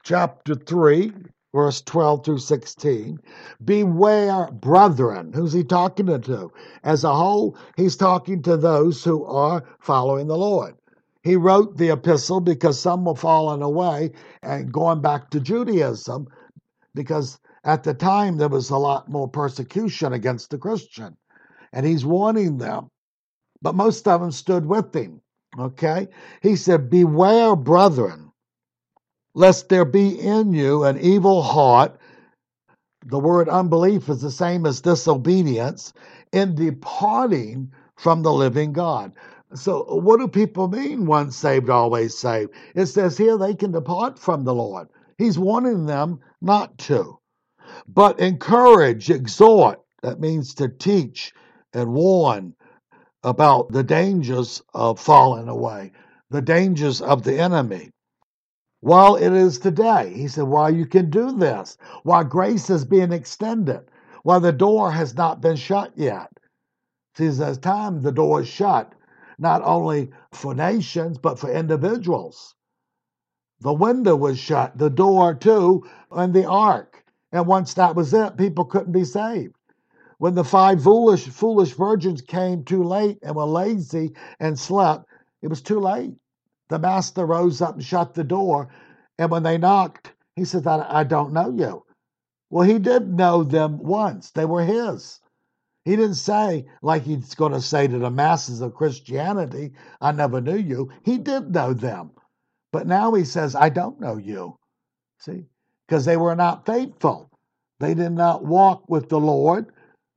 chapter 0.03 0.55
3, 0.55 1.13
verse 1.57 1.81
12 1.81 2.23
through 2.23 2.39
16. 2.39 3.19
Beware, 3.65 4.51
brethren. 4.53 5.33
Who's 5.33 5.55
he 5.55 5.65
talking 5.65 6.07
to? 6.07 6.53
As 6.85 7.03
a 7.03 7.15
whole, 7.15 7.57
he's 7.79 7.97
talking 7.97 8.43
to 8.43 8.59
those 8.59 9.03
who 9.03 9.25
are 9.25 9.65
following 9.81 10.27
the 10.27 10.37
Lord. 10.37 10.75
He 11.23 11.35
wrote 11.35 11.79
the 11.79 11.89
epistle 11.89 12.41
because 12.41 12.79
some 12.79 13.07
were 13.07 13.17
falling 13.17 13.63
away 13.63 14.13
and 14.43 14.71
going 14.71 15.01
back 15.01 15.31
to 15.31 15.41
Judaism 15.41 16.27
because 16.95 17.39
at 17.65 17.85
the 17.85 17.95
time 17.95 18.37
there 18.37 18.51
was 18.51 18.69
a 18.69 18.77
lot 18.77 19.09
more 19.09 19.27
persecution 19.27 20.13
against 20.13 20.51
the 20.51 20.59
Christian. 20.59 21.17
And 21.73 21.87
he's 21.87 22.05
warning 22.05 22.59
them. 22.59 22.91
But 23.63 23.75
most 23.75 24.07
of 24.07 24.21
them 24.21 24.31
stood 24.31 24.67
with 24.67 24.95
him. 24.95 25.23
Okay? 25.59 26.09
He 26.43 26.55
said, 26.55 26.91
Beware, 26.91 27.57
brethren, 27.57 28.31
lest 29.37 29.69
there 29.69 29.85
be 29.85 30.19
in 30.19 30.55
you 30.55 30.85
an 30.85 30.99
evil 30.99 31.43
heart. 31.43 32.01
The 33.05 33.19
word 33.19 33.51
unbelief 33.51 34.09
is 34.09 34.23
the 34.23 34.31
same 34.31 34.65
as 34.65 34.81
disobedience 34.81 35.93
in 36.33 36.55
departing 36.55 37.71
from 37.97 38.23
the 38.23 38.33
living 38.33 38.73
God. 38.73 39.13
So, 39.55 39.85
what 39.85 40.19
do 40.21 40.27
people 40.27 40.69
mean 40.69 41.05
once 41.05 41.37
saved, 41.37 41.69
always 41.69 42.17
saved? 42.17 42.53
It 42.75 42.87
says 42.87 43.17
here 43.17 43.37
they 43.37 43.55
can 43.55 43.73
depart 43.73 44.19
from 44.19 44.45
the 44.45 44.55
Lord. 44.55 44.89
He's 45.19 45.39
warning 45.39 45.85
them 45.85 46.21
not 46.41 46.77
to. 46.79 47.19
But 47.87 48.19
encourage, 48.19 49.11
exhort, 49.11 49.81
that 50.03 50.19
means 50.19 50.55
to 50.55 50.69
teach 50.69 51.33
and 51.75 51.93
warn 51.93 52.55
about 53.23 53.71
the 53.71 53.85
dangers 53.85 54.63
of 54.73 54.99
falling 54.99 55.49
away, 55.49 55.93
the 56.31 56.43
dangers 56.43 57.03
of 57.03 57.23
the 57.23 57.39
enemy. 57.39 57.91
While 58.87 59.17
it 59.17 59.33
is 59.33 59.59
today, 59.59 60.13
he 60.15 60.29
said, 60.29 60.45
while 60.45 60.73
you 60.73 60.87
can 60.87 61.11
do 61.11 61.33
this, 61.33 61.77
while 62.05 62.23
grace 62.23 62.71
is 62.71 62.85
being 62.85 63.11
extended, 63.11 63.81
while 64.23 64.39
the 64.39 64.53
door 64.53 64.93
has 64.93 65.17
not 65.17 65.41
been 65.41 65.57
shut 65.57 65.91
yet. 65.97 66.31
See, 67.17 67.27
there's 67.27 67.59
time 67.59 68.01
the 68.01 68.13
door 68.13 68.43
is 68.43 68.47
shut 68.47 68.93
not 69.41 69.61
only 69.65 70.13
for 70.31 70.55
nations, 70.55 71.19
but 71.19 71.37
for 71.37 71.51
individuals. 71.51 72.55
The 73.59 73.73
window 73.73 74.15
was 74.15 74.39
shut, 74.39 74.79
the 74.79 74.89
door 74.89 75.35
too, 75.35 75.83
and 76.13 76.33
the 76.33 76.47
ark. 76.47 77.05
And 77.33 77.49
once 77.49 77.75
that 77.75 77.97
was 77.97 78.15
it, 78.15 78.37
people 78.37 78.67
couldn't 78.67 78.93
be 78.93 79.05
saved. 79.05 79.57
When 80.19 80.37
the 80.37 80.45
five 80.45 80.81
foolish, 80.81 81.27
foolish 81.27 81.73
virgins 81.73 82.23
came 82.23 82.63
too 82.63 82.85
late 82.85 83.19
and 83.25 83.35
were 83.35 83.47
lazy 83.47 84.15
and 84.39 84.57
slept, 84.57 85.07
it 85.43 85.49
was 85.49 85.61
too 85.61 85.81
late. 85.81 86.15
The 86.69 86.79
master 86.79 87.27
rose 87.27 87.63
up 87.63 87.75
and 87.75 87.85
shut 87.85 88.15
the 88.15 88.25
door. 88.25 88.69
And 89.19 89.31
when 89.31 89.43
they 89.43 89.59
knocked, 89.59 90.13
he 90.35 90.45
said, 90.45 90.67
I, 90.67 90.87
I 90.89 91.05
don't 91.05 91.33
know 91.33 91.51
you. 91.51 91.85
Well, 92.51 92.67
he 92.67 92.79
did 92.79 93.13
know 93.13 93.43
them 93.43 93.79
once, 93.79 94.31
they 94.31 94.45
were 94.45 94.65
his. 94.65 95.21
He 95.85 95.95
didn't 95.97 96.15
say, 96.17 96.67
like 96.83 97.03
he's 97.03 97.35
going 97.35 97.53
to 97.53 97.61
say 97.61 97.87
to 97.87 97.99
the 97.99 98.11
masses 98.11 98.61
of 98.61 98.75
Christianity, 98.75 99.73
I 100.01 100.13
never 100.13 100.41
knew 100.41 100.57
you. 100.57 100.91
He 101.05 101.19
did 101.19 101.55
know 101.55 101.73
them. 101.73 102.11
But 102.73 102.89
now 102.89 103.15
he 103.15 103.25
says, 103.25 103.55
I 103.55 103.69
don't 103.69 104.01
know 104.01 104.17
you. 104.17 104.59
See? 105.21 105.47
Because 105.87 106.05
they 106.05 106.17
were 106.17 106.35
not 106.35 106.67
faithful. 106.67 107.31
They 107.79 107.95
did 107.95 108.11
not 108.11 108.45
walk 108.45 108.89
with 108.89 109.09
the 109.09 109.21
Lord. 109.21 109.73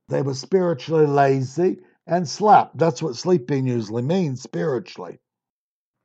They 0.08 0.22
were 0.22 0.34
spiritually 0.34 1.06
lazy 1.06 1.78
and 2.06 2.28
slept. 2.28 2.76
That's 2.76 3.02
what 3.02 3.14
sleeping 3.16 3.66
usually 3.66 4.02
means 4.02 4.42
spiritually. 4.42 5.20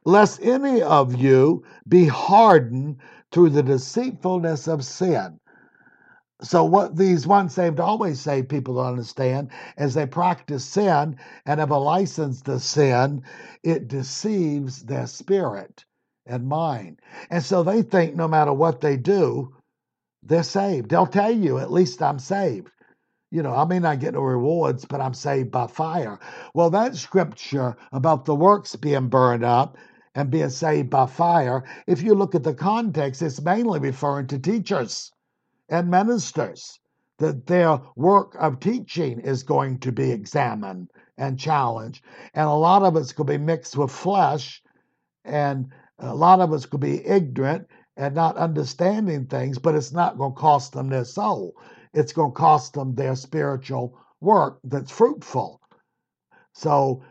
Lest 0.05 0.39
any 0.43 0.83
of 0.83 1.15
you 1.15 1.63
be 1.87 2.05
hardened 2.05 2.97
through 3.31 3.49
the 3.49 3.63
deceitfulness 3.63 4.67
of 4.67 4.85
sin. 4.85 5.39
So, 6.41 6.63
what 6.63 6.95
these 6.95 7.25
once 7.25 7.55
saved, 7.55 7.79
always 7.79 8.19
saved 8.19 8.49
people 8.49 8.75
don't 8.75 8.85
understand 8.85 9.49
is 9.77 9.93
they 9.93 10.05
practice 10.05 10.63
sin 10.63 11.17
and 11.45 11.59
have 11.59 11.71
a 11.71 11.77
license 11.77 12.41
to 12.43 12.59
sin, 12.59 13.23
it 13.63 13.87
deceives 13.87 14.83
their 14.83 15.07
spirit 15.07 15.85
and 16.25 16.47
mind. 16.47 16.99
And 17.29 17.43
so 17.43 17.63
they 17.63 17.81
think 17.81 18.15
no 18.15 18.27
matter 18.27 18.53
what 18.53 18.81
they 18.81 18.97
do, 18.97 19.55
they're 20.23 20.43
saved. 20.43 20.89
They'll 20.89 21.07
tell 21.07 21.31
you, 21.31 21.57
at 21.57 21.71
least 21.71 22.01
I'm 22.01 22.19
saved. 22.19 22.69
You 23.31 23.43
know, 23.43 23.55
I 23.55 23.65
may 23.65 23.79
not 23.79 23.99
get 23.99 24.13
no 24.13 24.21
rewards, 24.21 24.85
but 24.85 25.01
I'm 25.01 25.13
saved 25.13 25.51
by 25.51 25.67
fire. 25.67 26.19
Well, 26.53 26.69
that 26.71 26.95
scripture 26.95 27.75
about 27.91 28.25
the 28.25 28.35
works 28.35 28.75
being 28.75 29.07
burned 29.09 29.43
up 29.43 29.77
and 30.15 30.31
being 30.31 30.49
saved 30.49 30.89
by 30.89 31.05
fire, 31.05 31.63
if 31.87 32.01
you 32.01 32.15
look 32.15 32.33
at 32.33 32.43
the 32.43 32.53
context, 32.53 33.21
it's 33.21 33.41
mainly 33.41 33.79
referring 33.79 34.27
to 34.27 34.39
teachers 34.39 35.11
and 35.69 35.89
ministers 35.89 36.79
that 37.19 37.45
their 37.45 37.79
work 37.95 38.35
of 38.39 38.59
teaching 38.59 39.19
is 39.19 39.43
going 39.43 39.79
to 39.79 39.91
be 39.91 40.11
examined 40.11 40.89
and 41.17 41.39
challenged. 41.39 42.03
And 42.33 42.47
a 42.47 42.53
lot 42.53 42.83
of 42.83 42.93
going 42.93 43.05
to 43.07 43.23
be 43.23 43.37
mixed 43.37 43.77
with 43.77 43.91
flesh, 43.91 44.61
and 45.23 45.67
a 45.99 46.13
lot 46.13 46.39
of 46.39 46.49
going 46.49 46.61
to 46.61 46.77
be 46.77 47.05
ignorant 47.05 47.67
and 47.97 48.13
not 48.13 48.37
understanding 48.37 49.25
things, 49.25 49.57
but 49.57 49.75
it's 49.75 49.93
not 49.93 50.17
going 50.17 50.33
to 50.33 50.39
cost 50.39 50.73
them 50.73 50.89
their 50.89 51.05
soul. 51.05 51.55
It's 51.93 52.11
going 52.11 52.31
to 52.31 52.37
cost 52.37 52.73
them 52.73 52.95
their 52.95 53.15
spiritual 53.15 53.97
work 54.19 54.59
that's 54.63 54.91
fruitful. 54.91 55.61
So 56.53 57.03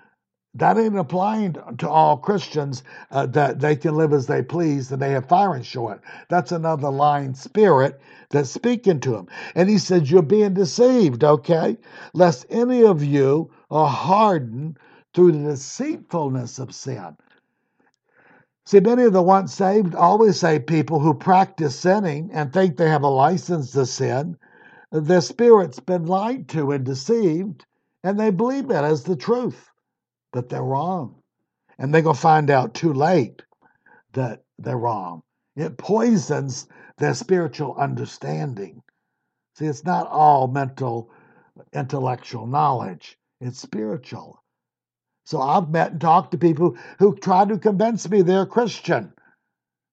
that 0.54 0.78
ain't 0.78 0.98
applying 0.98 1.56
to 1.78 1.88
all 1.88 2.16
Christians 2.16 2.82
uh, 3.10 3.26
that 3.26 3.60
they 3.60 3.76
can 3.76 3.96
live 3.96 4.12
as 4.12 4.26
they 4.26 4.42
please 4.42 4.92
and 4.92 5.00
they 5.02 5.10
have 5.10 5.28
fire 5.28 5.62
short. 5.62 6.02
That's 6.28 6.52
another 6.52 6.90
lying 6.90 7.34
spirit 7.34 8.00
that's 8.30 8.50
speaking 8.50 9.00
to 9.00 9.16
him. 9.16 9.28
And 9.54 9.68
he 9.68 9.78
says, 9.78 10.10
You're 10.10 10.22
being 10.22 10.54
deceived, 10.54 11.24
okay? 11.24 11.76
Lest 12.12 12.46
any 12.50 12.84
of 12.84 13.02
you 13.02 13.50
are 13.70 13.88
hardened 13.88 14.78
through 15.12 15.32
the 15.32 15.50
deceitfulness 15.50 16.58
of 16.58 16.74
sin. 16.74 17.16
See, 18.66 18.80
many 18.80 19.02
of 19.02 19.12
the 19.12 19.22
once 19.22 19.52
saved 19.52 19.94
always 19.94 20.40
say 20.40 20.58
people 20.58 21.00
who 21.00 21.14
practice 21.14 21.78
sinning 21.78 22.30
and 22.32 22.52
think 22.52 22.76
they 22.76 22.88
have 22.88 23.02
a 23.02 23.08
license 23.08 23.72
to 23.72 23.84
sin 23.86 24.38
their 25.02 25.20
spirit's 25.20 25.80
been 25.80 26.06
lied 26.06 26.48
to 26.50 26.70
and 26.70 26.84
deceived, 26.84 27.66
and 28.04 28.18
they 28.18 28.30
believe 28.30 28.68
that 28.68 28.84
as 28.84 29.02
the 29.02 29.16
truth. 29.16 29.70
But 30.34 30.48
they're 30.48 30.64
wrong. 30.64 31.14
And 31.78 31.94
they're 31.94 32.02
going 32.02 32.16
to 32.16 32.20
find 32.20 32.50
out 32.50 32.74
too 32.74 32.92
late 32.92 33.40
that 34.14 34.42
they're 34.58 34.76
wrong. 34.76 35.22
It 35.54 35.78
poisons 35.78 36.66
their 36.98 37.14
spiritual 37.14 37.76
understanding. 37.76 38.82
See, 39.54 39.66
it's 39.66 39.84
not 39.84 40.08
all 40.08 40.48
mental, 40.48 41.12
intellectual 41.72 42.48
knowledge, 42.48 43.16
it's 43.40 43.60
spiritual. 43.60 44.42
So 45.24 45.40
I've 45.40 45.70
met 45.70 45.92
and 45.92 46.00
talked 46.00 46.32
to 46.32 46.38
people 46.38 46.76
who 46.98 47.14
try 47.14 47.44
to 47.44 47.56
convince 47.56 48.08
me 48.08 48.22
they're 48.22 48.44
Christian. 48.44 49.12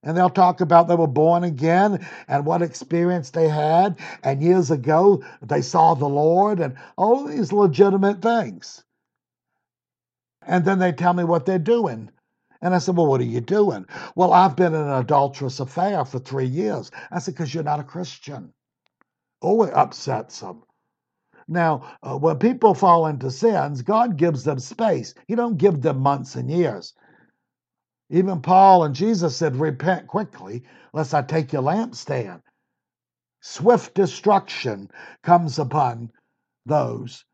And 0.01 0.17
they'll 0.17 0.31
talk 0.31 0.61
about 0.61 0.87
they 0.87 0.95
were 0.95 1.05
born 1.05 1.43
again 1.43 2.03
and 2.27 2.47
what 2.47 2.63
experience 2.63 3.29
they 3.29 3.47
had. 3.47 3.99
And 4.23 4.41
years 4.41 4.71
ago, 4.71 5.23
they 5.43 5.61
saw 5.61 5.93
the 5.93 6.09
Lord 6.09 6.59
and 6.59 6.77
all 6.97 7.25
these 7.25 7.53
legitimate 7.53 8.23
things. 8.23 8.83
And 10.43 10.65
then 10.65 10.79
they 10.79 10.91
tell 10.91 11.13
me 11.13 11.23
what 11.23 11.45
they're 11.45 11.59
doing. 11.59 12.09
And 12.61 12.75
I 12.75 12.79
said, 12.79 12.95
Well, 12.95 13.07
what 13.07 13.21
are 13.21 13.25
you 13.25 13.41
doing? 13.41 13.85
Well, 14.15 14.33
I've 14.33 14.55
been 14.55 14.73
in 14.73 14.81
an 14.81 14.89
adulterous 14.89 15.59
affair 15.59 16.05
for 16.05 16.19
three 16.19 16.45
years. 16.45 16.91
I 17.11 17.19
said, 17.19 17.33
Because 17.33 17.53
you're 17.53 17.63
not 17.63 17.79
a 17.79 17.83
Christian. 17.83 18.53
Oh, 19.41 19.63
it 19.63 19.73
upsets 19.73 20.39
them. 20.39 20.63
Now, 21.47 21.97
uh, 22.03 22.17
when 22.17 22.37
people 22.37 22.73
fall 22.73 23.07
into 23.07 23.31
sins, 23.31 23.81
God 23.81 24.17
gives 24.17 24.43
them 24.43 24.59
space. 24.59 25.13
He 25.27 25.35
don't 25.35 25.57
give 25.57 25.81
them 25.81 25.99
months 25.99 26.35
and 26.35 26.49
years. 26.49 26.93
Even 28.09 28.41
Paul 28.41 28.83
and 28.83 28.95
Jesus 28.95 29.35
said, 29.37 29.55
Repent 29.55 30.07
quickly, 30.07 30.63
lest 30.93 31.13
I 31.13 31.21
take 31.21 31.53
your 31.53 31.63
lampstand. 31.63 32.41
Swift 33.41 33.95
destruction 33.95 34.91
comes 35.23 35.57
upon 35.57 36.11
those 36.65 37.25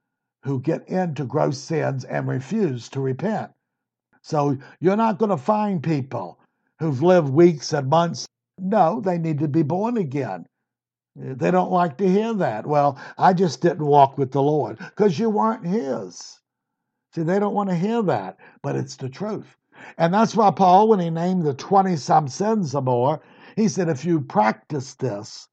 who 0.43 0.59
get 0.59 0.87
into 0.87 1.25
gross 1.25 1.57
sins 1.57 2.05
and 2.05 2.27
refuse 2.27 2.89
to 2.89 2.99
repent. 2.99 3.51
So 4.21 4.57
you're 4.79 4.95
not 4.95 5.19
going 5.19 5.31
to 5.31 5.37
find 5.37 5.81
people 5.81 6.39
who've 6.79 7.01
lived 7.01 7.29
weeks 7.29 7.73
and 7.73 7.89
months. 7.89 8.27
No, 8.59 9.01
they 9.01 9.17
need 9.17 9.39
to 9.39 9.47
be 9.47 9.63
born 9.63 9.97
again. 9.97 10.45
They 11.15 11.49
don't 11.49 11.71
like 11.71 11.97
to 11.97 12.07
hear 12.07 12.33
that. 12.35 12.67
Well, 12.67 12.99
I 13.17 13.33
just 13.33 13.61
didn't 13.61 13.85
walk 13.85 14.17
with 14.17 14.31
the 14.31 14.41
Lord 14.41 14.77
because 14.77 15.17
you 15.17 15.29
weren't 15.29 15.65
His. 15.65 16.39
See, 17.15 17.23
they 17.23 17.39
don't 17.39 17.55
want 17.55 17.69
to 17.69 17.75
hear 17.75 18.03
that, 18.03 18.37
but 18.61 18.75
it's 18.75 18.95
the 18.95 19.09
truth. 19.09 19.57
And 19.97 20.13
that's 20.13 20.35
why 20.35 20.51
Paul, 20.51 20.87
when 20.87 20.99
he 20.99 21.09
named 21.09 21.43
the 21.43 21.53
20 21.53 21.95
some 21.95 22.27
sins 22.27 22.75
or 22.75 22.81
more, 22.81 23.21
he 23.55 23.67
said, 23.67 23.89
if 23.89 24.05
you 24.05 24.21
practice 24.21 24.93
this, 24.95 25.47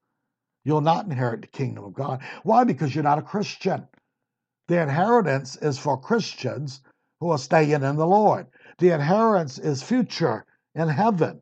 you'll 0.63 0.81
not 0.81 1.05
inherit 1.05 1.41
the 1.41 1.47
kingdom 1.47 1.83
of 1.85 1.93
God. 1.93 2.21
Why? 2.43 2.63
Because 2.63 2.93
you're 2.93 3.03
not 3.03 3.19
a 3.19 3.23
Christian. 3.23 3.87
The 4.67 4.81
inheritance 4.81 5.55
is 5.57 5.77
for 5.77 5.99
Christians 5.99 6.81
who 7.19 7.29
are 7.31 7.37
staying 7.37 7.71
in 7.71 7.95
the 7.95 8.07
Lord. 8.07 8.47
The 8.79 8.91
inheritance 8.91 9.59
is 9.59 9.83
future 9.83 10.45
in 10.73 10.89
heaven. 10.89 11.41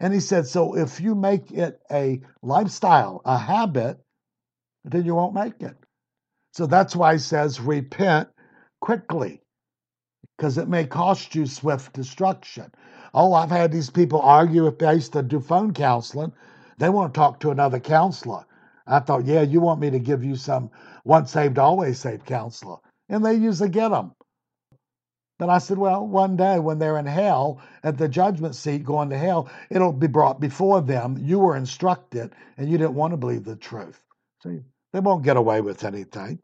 And 0.00 0.14
he 0.14 0.20
said, 0.20 0.46
so 0.46 0.76
if 0.76 1.00
you 1.00 1.14
make 1.14 1.52
it 1.52 1.80
a 1.90 2.22
lifestyle, 2.42 3.22
a 3.24 3.38
habit, 3.38 3.98
then 4.84 5.04
you 5.04 5.14
won't 5.14 5.34
make 5.34 5.60
it. 5.62 5.76
So 6.52 6.66
that's 6.66 6.96
why 6.96 7.14
he 7.14 7.18
says, 7.18 7.60
repent 7.60 8.28
quickly 8.80 9.42
because 10.36 10.56
it 10.56 10.68
may 10.68 10.86
cost 10.86 11.34
you 11.34 11.46
swift 11.46 11.92
destruction. 11.92 12.72
Oh, 13.12 13.34
I've 13.34 13.50
had 13.50 13.70
these 13.70 13.90
people 13.90 14.22
argue 14.22 14.66
if 14.66 14.78
they 14.78 14.94
used 14.94 15.12
to 15.12 15.22
do 15.22 15.38
phone 15.38 15.74
counseling, 15.74 16.32
they 16.78 16.88
want 16.88 17.12
to 17.12 17.18
talk 17.18 17.40
to 17.40 17.50
another 17.50 17.78
counselor. 17.78 18.46
I 18.90 19.00
thought, 19.00 19.24
yeah, 19.24 19.42
you 19.42 19.60
want 19.60 19.80
me 19.80 19.90
to 19.90 19.98
give 19.98 20.24
you 20.24 20.36
some 20.36 20.70
once 21.04 21.32
saved, 21.32 21.58
always 21.58 21.98
saved 21.98 22.26
counselor. 22.26 22.76
And 23.08 23.24
they 23.24 23.34
usually 23.34 23.68
get 23.68 23.88
them. 23.90 24.12
But 25.38 25.48
I 25.48 25.58
said, 25.58 25.78
well, 25.78 26.06
one 26.06 26.36
day 26.36 26.58
when 26.58 26.78
they're 26.78 26.98
in 26.98 27.06
hell, 27.06 27.62
at 27.82 27.96
the 27.96 28.08
judgment 28.08 28.54
seat 28.54 28.84
going 28.84 29.08
to 29.10 29.16
hell, 29.16 29.48
it'll 29.70 29.92
be 29.92 30.06
brought 30.06 30.40
before 30.40 30.82
them. 30.82 31.16
You 31.18 31.38
were 31.38 31.56
instructed 31.56 32.32
and 32.58 32.68
you 32.68 32.76
didn't 32.76 32.94
want 32.94 33.12
to 33.12 33.16
believe 33.16 33.44
the 33.44 33.56
truth. 33.56 34.02
See, 34.42 34.60
they 34.92 35.00
won't 35.00 35.24
get 35.24 35.38
away 35.38 35.62
with 35.62 35.84
anything. 35.84 36.40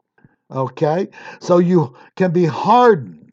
Okay? 0.49 1.09
So 1.39 1.59
you 1.59 1.95
can 2.15 2.31
be 2.31 2.45
hardened 2.45 3.27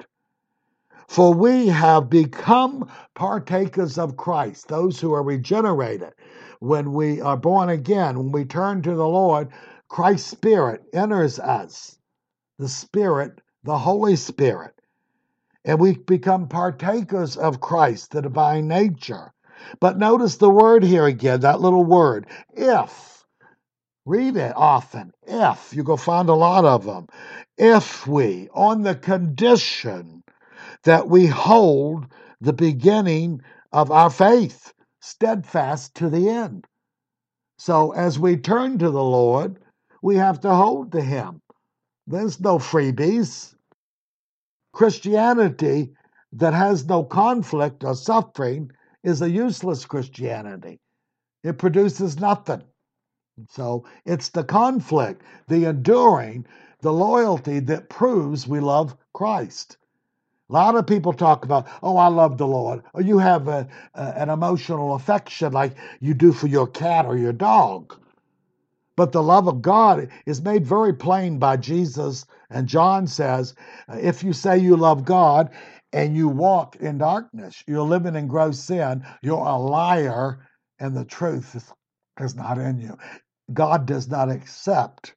for 1.08 1.32
we 1.32 1.68
have 1.68 2.10
become 2.10 2.90
partakers 3.14 3.98
of 3.98 4.16
Christ, 4.16 4.68
those 4.68 5.00
who 5.00 5.14
are 5.14 5.22
regenerated. 5.22 6.12
When 6.64 6.94
we 6.94 7.20
are 7.20 7.36
born 7.36 7.68
again, 7.68 8.16
when 8.18 8.32
we 8.32 8.46
turn 8.46 8.80
to 8.82 8.94
the 8.94 9.06
Lord, 9.06 9.48
Christ's 9.88 10.30
Spirit 10.30 10.82
enters 10.94 11.38
us, 11.38 11.98
the 12.58 12.70
Spirit, 12.70 13.42
the 13.64 13.76
Holy 13.76 14.16
Spirit. 14.16 14.72
And 15.66 15.78
we 15.78 15.92
become 15.98 16.48
partakers 16.48 17.36
of 17.36 17.60
Christ, 17.60 18.12
the 18.12 18.22
divine 18.22 18.66
nature. 18.66 19.34
But 19.78 19.98
notice 19.98 20.38
the 20.38 20.48
word 20.48 20.82
here 20.84 21.04
again, 21.04 21.40
that 21.40 21.60
little 21.60 21.84
word, 21.84 22.28
if. 22.54 23.26
Read 24.06 24.36
it 24.36 24.54
often. 24.56 25.12
If. 25.26 25.74
You 25.74 25.84
go 25.84 25.98
find 25.98 26.30
a 26.30 26.34
lot 26.34 26.64
of 26.64 26.86
them. 26.86 27.08
If 27.58 28.06
we, 28.06 28.48
on 28.54 28.84
the 28.84 28.94
condition 28.94 30.24
that 30.84 31.10
we 31.10 31.26
hold 31.26 32.06
the 32.40 32.54
beginning 32.54 33.42
of 33.72 33.90
our 33.90 34.10
faith 34.10 34.73
steadfast 35.04 35.94
to 35.94 36.08
the 36.08 36.30
end. 36.30 36.66
So 37.58 37.92
as 37.92 38.18
we 38.18 38.38
turn 38.38 38.78
to 38.78 38.90
the 38.90 39.04
Lord, 39.04 39.60
we 40.00 40.16
have 40.16 40.40
to 40.40 40.54
hold 40.54 40.92
to 40.92 41.02
Him. 41.02 41.42
There's 42.06 42.40
no 42.40 42.58
freebies. 42.58 43.54
Christianity 44.72 45.94
that 46.32 46.54
has 46.54 46.86
no 46.86 47.04
conflict 47.04 47.84
or 47.84 47.94
suffering 47.94 48.70
is 49.02 49.20
a 49.20 49.30
useless 49.30 49.84
Christianity. 49.84 50.80
It 51.42 51.58
produces 51.58 52.18
nothing. 52.18 52.62
So 53.50 53.84
it's 54.06 54.30
the 54.30 54.44
conflict, 54.44 55.22
the 55.48 55.66
enduring, 55.66 56.46
the 56.80 56.92
loyalty 56.92 57.60
that 57.60 57.90
proves 57.90 58.48
we 58.48 58.60
love 58.60 58.96
Christ. 59.12 59.76
A 60.50 60.52
lot 60.52 60.76
of 60.76 60.86
people 60.86 61.14
talk 61.14 61.44
about, 61.44 61.66
oh, 61.82 61.96
I 61.96 62.08
love 62.08 62.36
the 62.36 62.46
Lord, 62.46 62.82
or 62.92 63.00
you 63.00 63.18
have 63.18 63.48
a, 63.48 63.66
a, 63.94 64.02
an 64.20 64.28
emotional 64.28 64.94
affection 64.94 65.52
like 65.52 65.76
you 66.00 66.12
do 66.12 66.32
for 66.32 66.48
your 66.48 66.66
cat 66.66 67.06
or 67.06 67.16
your 67.16 67.32
dog. 67.32 67.98
But 68.96 69.12
the 69.12 69.22
love 69.22 69.48
of 69.48 69.62
God 69.62 70.08
is 70.26 70.42
made 70.42 70.66
very 70.66 70.92
plain 70.92 71.38
by 71.38 71.56
Jesus. 71.56 72.26
And 72.50 72.68
John 72.68 73.06
says, 73.06 73.54
uh, 73.88 73.96
if 74.00 74.22
you 74.22 74.32
say 74.32 74.58
you 74.58 74.76
love 74.76 75.04
God 75.04 75.50
and 75.92 76.14
you 76.16 76.28
walk 76.28 76.76
in 76.76 76.98
darkness, 76.98 77.64
you're 77.66 77.82
living 77.82 78.14
in 78.14 78.28
gross 78.28 78.60
sin, 78.60 79.04
you're 79.22 79.38
a 79.38 79.56
liar, 79.56 80.46
and 80.78 80.94
the 80.94 81.04
truth 81.04 81.72
is 82.20 82.34
not 82.36 82.58
in 82.58 82.78
you. 82.78 82.96
God 83.52 83.86
does 83.86 84.08
not 84.08 84.30
accept. 84.30 85.14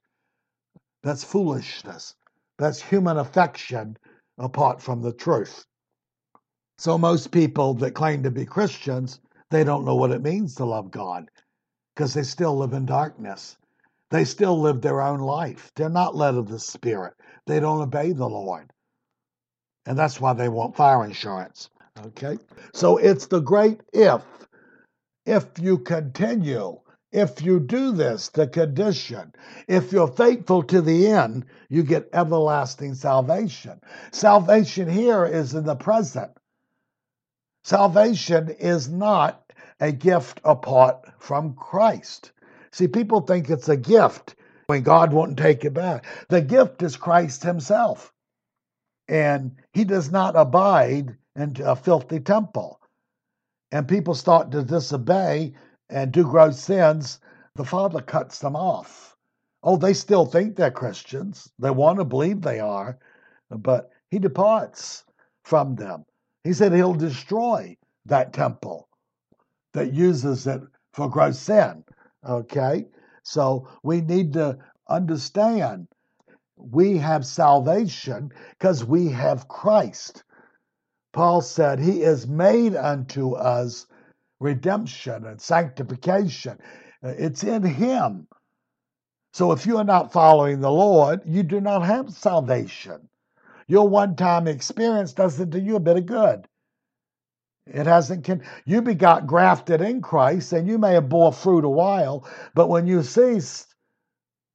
That's 1.03 1.23
foolishness. 1.23 2.15
That's 2.57 2.81
human 2.81 3.17
affection 3.17 3.97
apart 4.37 4.81
from 4.81 5.01
the 5.01 5.13
truth. 5.13 5.65
So 6.77 6.97
most 6.97 7.31
people 7.31 7.73
that 7.75 7.91
claim 7.91 8.23
to 8.23 8.31
be 8.31 8.45
Christians, 8.45 9.19
they 9.49 9.63
don't 9.63 9.85
know 9.85 9.95
what 9.95 10.11
it 10.11 10.21
means 10.21 10.55
to 10.55 10.65
love 10.65 10.91
God 10.91 11.29
because 11.95 12.13
they 12.13 12.23
still 12.23 12.57
live 12.57 12.73
in 12.73 12.85
darkness. 12.85 13.57
They 14.11 14.23
still 14.23 14.59
live 14.59 14.81
their 14.81 15.01
own 15.01 15.19
life. 15.19 15.71
They're 15.75 15.89
not 15.89 16.15
led 16.15 16.35
of 16.35 16.47
the 16.47 16.59
Spirit. 16.59 17.13
They 17.45 17.59
don't 17.59 17.81
obey 17.81 18.11
the 18.11 18.27
Lord. 18.27 18.71
And 19.85 19.97
that's 19.97 20.21
why 20.21 20.33
they 20.33 20.49
want 20.49 20.75
fire 20.75 21.03
insurance. 21.03 21.69
Okay? 22.05 22.37
So 22.73 22.97
it's 22.97 23.27
the 23.27 23.39
great 23.39 23.81
if. 23.93 24.21
If 25.25 25.45
you 25.59 25.79
continue 25.79 26.79
if 27.17 27.41
you 27.41 27.59
do 27.59 27.93
this, 27.93 28.29
the 28.29 28.45
condition, 28.47 29.33
if 29.67 29.91
you're 29.91 30.07
faithful 30.07 30.61
to 30.61 30.81
the 30.81 31.07
end, 31.07 31.45
you 31.67 31.81
get 31.81 32.09
everlasting 32.13 32.93
salvation. 32.93 33.81
Salvation 34.11 34.87
here 34.87 35.25
is 35.25 35.55
in 35.55 35.65
the 35.65 35.75
present. 35.75 36.31
Salvation 37.63 38.49
is 38.49 38.87
not 38.87 39.51
a 39.79 39.91
gift 39.91 40.39
apart 40.43 41.07
from 41.17 41.55
Christ. 41.55 42.33
See, 42.71 42.87
people 42.87 43.21
think 43.21 43.49
it's 43.49 43.67
a 43.67 43.77
gift 43.77 44.35
when 44.67 44.83
God 44.83 45.11
won't 45.11 45.39
take 45.39 45.65
it 45.65 45.73
back. 45.73 46.05
The 46.29 46.41
gift 46.41 46.83
is 46.83 46.97
Christ 46.97 47.41
Himself, 47.41 48.13
and 49.07 49.55
He 49.73 49.85
does 49.85 50.11
not 50.11 50.35
abide 50.35 51.17
in 51.35 51.55
a 51.65 51.75
filthy 51.75 52.19
temple. 52.19 52.79
And 53.71 53.87
people 53.87 54.13
start 54.13 54.51
to 54.51 54.61
disobey 54.61 55.55
and 55.89 56.11
do 56.11 56.23
gross 56.23 56.59
sins, 56.59 57.19
the 57.55 57.65
Father 57.65 58.01
cuts 58.01 58.39
them 58.39 58.55
off. 58.55 59.15
Oh, 59.63 59.77
they 59.77 59.93
still 59.93 60.25
think 60.25 60.55
they're 60.55 60.71
Christians. 60.71 61.51
They 61.59 61.71
want 61.71 61.99
to 61.99 62.05
believe 62.05 62.41
they 62.41 62.59
are, 62.59 62.99
but 63.49 63.89
He 64.09 64.19
departs 64.19 65.03
from 65.43 65.75
them. 65.75 66.05
He 66.43 66.53
said 66.53 66.73
He'll 66.73 66.93
destroy 66.93 67.75
that 68.05 68.33
temple 68.33 68.87
that 69.73 69.93
uses 69.93 70.47
it 70.47 70.61
for 70.93 71.09
gross 71.09 71.39
sin. 71.39 71.83
Okay? 72.27 72.85
So 73.23 73.67
we 73.83 74.01
need 74.01 74.33
to 74.33 74.57
understand 74.89 75.87
we 76.57 76.97
have 76.97 77.25
salvation 77.25 78.31
because 78.57 78.83
we 78.83 79.09
have 79.09 79.47
Christ. 79.47 80.23
Paul 81.13 81.41
said, 81.41 81.79
He 81.79 82.01
is 82.01 82.27
made 82.27 82.75
unto 82.75 83.33
us 83.33 83.85
redemption 84.39 85.25
and 85.25 85.41
sanctification. 85.41 86.59
Uh, 87.03 87.13
it's 87.17 87.43
in 87.43 87.63
Him. 87.63 88.27
So 89.33 89.51
if 89.51 89.65
you 89.65 89.77
are 89.77 89.83
not 89.83 90.11
following 90.11 90.61
the 90.61 90.71
Lord, 90.71 91.21
you 91.25 91.43
do 91.43 91.61
not 91.61 91.83
have 91.83 92.11
salvation. 92.11 93.07
Your 93.67 93.87
one 93.87 94.15
time 94.15 94.47
experience 94.47 95.13
doesn't 95.13 95.49
do 95.49 95.59
you 95.59 95.75
a 95.75 95.79
bit 95.79 95.97
of 95.97 96.05
good. 96.05 96.47
It 97.67 97.85
hasn't. 97.85 98.23
Can, 98.23 98.43
you 98.65 98.81
be 98.81 98.95
got 98.95 99.27
grafted 99.27 99.81
in 99.81 100.01
Christ, 100.01 100.53
and 100.53 100.67
you 100.67 100.77
may 100.77 100.93
have 100.93 101.09
bore 101.09 101.33
fruit 101.33 101.65
a 101.65 101.69
while, 101.69 102.27
but 102.53 102.69
when 102.69 102.87
you 102.87 103.03
cease, 103.03 103.67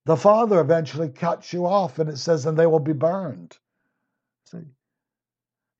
the 0.07 0.16
Father 0.16 0.61
eventually 0.61 1.11
cuts 1.11 1.53
you 1.53 1.66
off, 1.66 1.99
and 1.99 2.09
it 2.09 2.16
says, 2.16 2.47
and 2.47 2.59
they 2.59 2.66
will 2.66 2.81
be 2.81 2.95
burned. 2.95 3.59
See, 4.47 4.64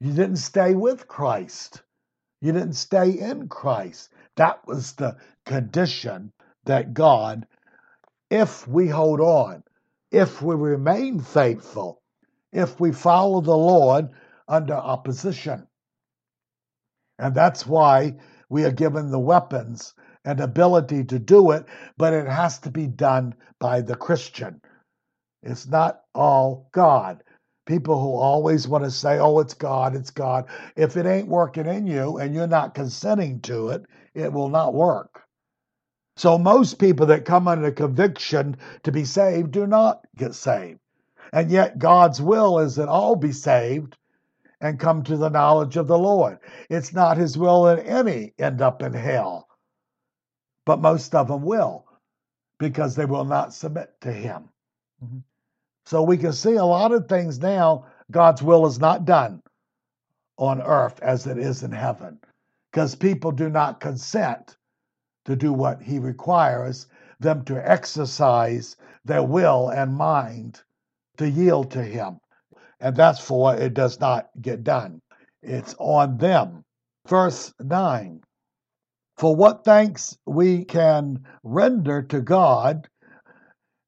you 0.01 0.13
didn't 0.13 0.37
stay 0.37 0.75
with 0.75 1.09
Christ. 1.09 1.83
You 2.43 2.51
didn't 2.51 2.73
stay 2.75 3.13
in 3.13 3.49
Christ. 3.49 4.11
That 4.35 4.67
was 4.67 4.95
the 4.95 5.17
condition 5.47 6.33
that 6.65 6.93
God, 6.93 7.47
if 8.31 8.67
we 8.67 8.89
hold 8.89 9.21
on, 9.21 9.63
if 10.11 10.43
we 10.43 10.57
remain 10.57 11.21
faithful, 11.21 12.03
if 12.53 12.81
we 12.81 12.91
follow 12.91 13.41
the 13.41 13.57
Lord 13.57 14.11
under 14.49 14.75
opposition. 14.75 15.69
And 17.17 17.33
that's 17.33 17.65
why 17.65 18.17
we 18.49 18.65
are 18.65 18.73
given 18.73 19.13
the 19.13 19.21
weapons 19.21 19.95
and 20.25 20.41
ability 20.41 21.05
to 21.05 21.21
do 21.21 21.53
it, 21.53 21.67
but 21.97 22.13
it 22.13 22.27
has 22.27 22.59
to 22.61 22.73
be 22.73 22.89
done 22.89 23.37
by 23.61 23.83
the 23.83 23.95
Christian. 23.95 24.61
It's 25.45 25.69
not 25.69 26.01
all 26.13 26.69
God. 26.73 27.23
People 27.67 28.01
who 28.01 28.17
always 28.17 28.67
want 28.67 28.85
to 28.85 28.91
say, 28.91 29.19
oh, 29.19 29.39
it's 29.39 29.55
God, 29.55 29.95
it's 29.95 30.11
God. 30.11 30.47
If 30.77 30.97
it 30.97 31.07
ain't 31.07 31.29
working 31.29 31.67
in 31.67 31.87
you 31.87 32.19
and 32.19 32.35
you're 32.35 32.47
not 32.47 32.75
consenting 32.75 33.41
to 33.43 33.69
it, 33.69 33.85
it 34.15 34.33
will 34.33 34.49
not 34.49 34.75
work. 34.75 35.23
So 36.17 36.39
most 36.39 36.79
people 36.79 37.07
that 37.07 37.25
come 37.25 37.49
under 37.49 37.71
conviction 37.71 38.57
to 38.83 38.93
be 38.93 39.05
saved 39.05 39.53
do 39.53 39.67
not 39.67 40.05
get 40.17 40.35
saved. 40.35 40.81
And 41.33 41.51
yet 41.51 41.79
God's 41.79 42.21
will 42.21 42.59
is 42.59 42.77
that 42.77 42.89
all 42.89 43.17
be 43.17 43.33
saved 43.33 43.97
and 44.61 44.79
come 44.79 45.03
to 45.05 45.17
the 45.17 45.31
knowledge 45.31 45.77
of 45.77 45.87
the 45.87 45.99
Lord. 45.99 46.39
It's 46.69 46.93
not 46.93 47.17
his 47.17 47.39
will 47.39 47.65
that 47.65 47.87
any 47.87 48.35
end 48.39 48.61
up 48.61 48.83
in 48.83 48.93
hell, 48.93 49.49
but 50.67 50.81
most 50.81 51.15
of 51.15 51.29
them 51.29 51.43
will 51.43 51.87
because 52.59 52.95
they 52.95 53.07
will 53.07 53.25
not 53.25 53.55
submit 53.55 53.91
to 54.03 54.13
him. 54.13 54.49
Mm-hmm. 55.03 55.19
So 55.87 56.03
we 56.03 56.17
can 56.17 56.33
see 56.33 56.55
a 56.55 56.65
lot 56.65 56.93
of 56.93 57.09
things 57.09 57.39
now, 57.39 57.87
God's 58.11 58.43
will 58.43 58.67
is 58.67 58.79
not 58.79 59.05
done 59.05 59.43
on 60.39 60.63
earth 60.63 61.01
as 61.03 61.27
it 61.27 61.39
is 61.39 61.63
in 61.63 61.73
heaven 61.73 62.19
because 62.71 62.95
people 62.95 63.33
do 63.33 63.49
not 63.49 63.81
consent 63.81 64.57
to 65.25 65.37
do 65.37 65.53
what 65.53 65.83
he 65.83 65.99
requires 65.99 66.87
them 67.21 67.45
to 67.45 67.71
exercise 67.71 68.77
their 69.05 69.23
will 69.23 69.69
and 69.69 69.95
mind 69.95 70.63
to 71.17 71.29
yield 71.29 71.71
to 71.73 71.83
him 71.83 72.19
and 72.83 72.97
that's 72.97 73.21
for 73.21 73.55
it 73.55 73.75
does 73.75 74.01
not 74.01 74.29
get 74.41 74.65
done. 74.65 75.01
It's 75.41 75.75
on 75.79 76.19
them. 76.19 76.65
Verse 77.09 77.55
9 77.61 78.21
For 79.17 79.35
what 79.35 79.65
thanks 79.65 80.19
we 80.27 80.65
can 80.65 81.25
render 81.45 82.03
to 82.03 82.21
God, 82.21 82.89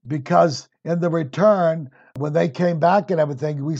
because 0.06 0.68
in 0.84 1.00
the 1.00 1.10
return, 1.10 1.90
when 2.16 2.32
they 2.32 2.48
came 2.48 2.78
back 2.78 3.10
and 3.10 3.20
everything, 3.20 3.64
we, 3.64 3.76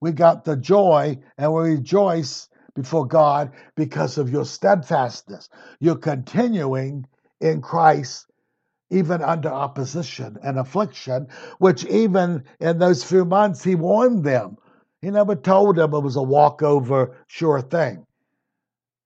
we 0.00 0.12
got 0.12 0.44
the 0.44 0.56
joy 0.56 1.18
and 1.38 1.52
we 1.52 1.70
rejoice 1.70 2.48
before 2.74 3.06
God 3.06 3.52
because 3.74 4.18
of 4.18 4.30
your 4.30 4.44
steadfastness. 4.44 5.48
You're 5.80 5.96
continuing 5.96 7.06
in 7.40 7.60
Christ 7.60 8.26
even 8.90 9.22
under 9.22 9.48
opposition 9.48 10.38
and 10.42 10.58
affliction, 10.58 11.26
which 11.58 11.84
even 11.86 12.44
in 12.60 12.78
those 12.78 13.02
few 13.02 13.24
months 13.24 13.64
he 13.64 13.74
warned 13.74 14.24
them. 14.24 14.56
He 15.02 15.10
never 15.10 15.34
told 15.34 15.76
them 15.76 15.92
it 15.92 16.00
was 16.00 16.16
a 16.16 16.22
walkover 16.22 17.16
sure 17.26 17.60
thing. 17.60 18.06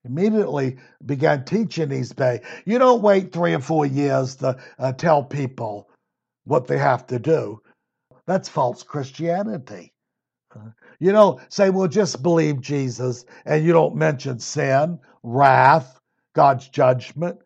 Immediately 0.05 0.79
began 1.05 1.45
teaching 1.45 1.89
these 1.89 2.13
bay. 2.13 2.41
You 2.65 2.79
don't 2.79 3.03
wait 3.03 3.33
three 3.33 3.55
or 3.55 3.61
four 3.61 3.85
years 3.85 4.37
to 4.37 4.57
uh, 4.79 4.93
tell 4.93 5.23
people 5.23 5.90
what 6.45 6.67
they 6.67 6.79
have 6.79 7.07
to 7.09 7.19
do. 7.19 7.61
That's 8.27 8.49
false 8.49 8.83
Christianity. 8.83 9.93
You 10.99 11.13
don't 11.13 11.41
say, 11.53 11.71
well, 11.71 11.89
just 11.89 12.23
believe 12.23 12.61
Jesus, 12.61 13.25
and 13.45 13.65
you 13.65 13.73
don't 13.73 13.95
mention 13.97 14.39
sin, 14.39 14.99
wrath, 15.23 16.01
God's 16.35 16.69
judgment 16.69 17.39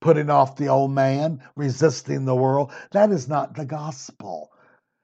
putting 0.00 0.30
off 0.30 0.56
the 0.56 0.68
old 0.68 0.92
man, 0.92 1.42
resisting 1.56 2.24
the 2.24 2.34
world. 2.34 2.72
That 2.92 3.10
is 3.10 3.28
not 3.28 3.54
the 3.56 3.64
gospel. 3.64 4.50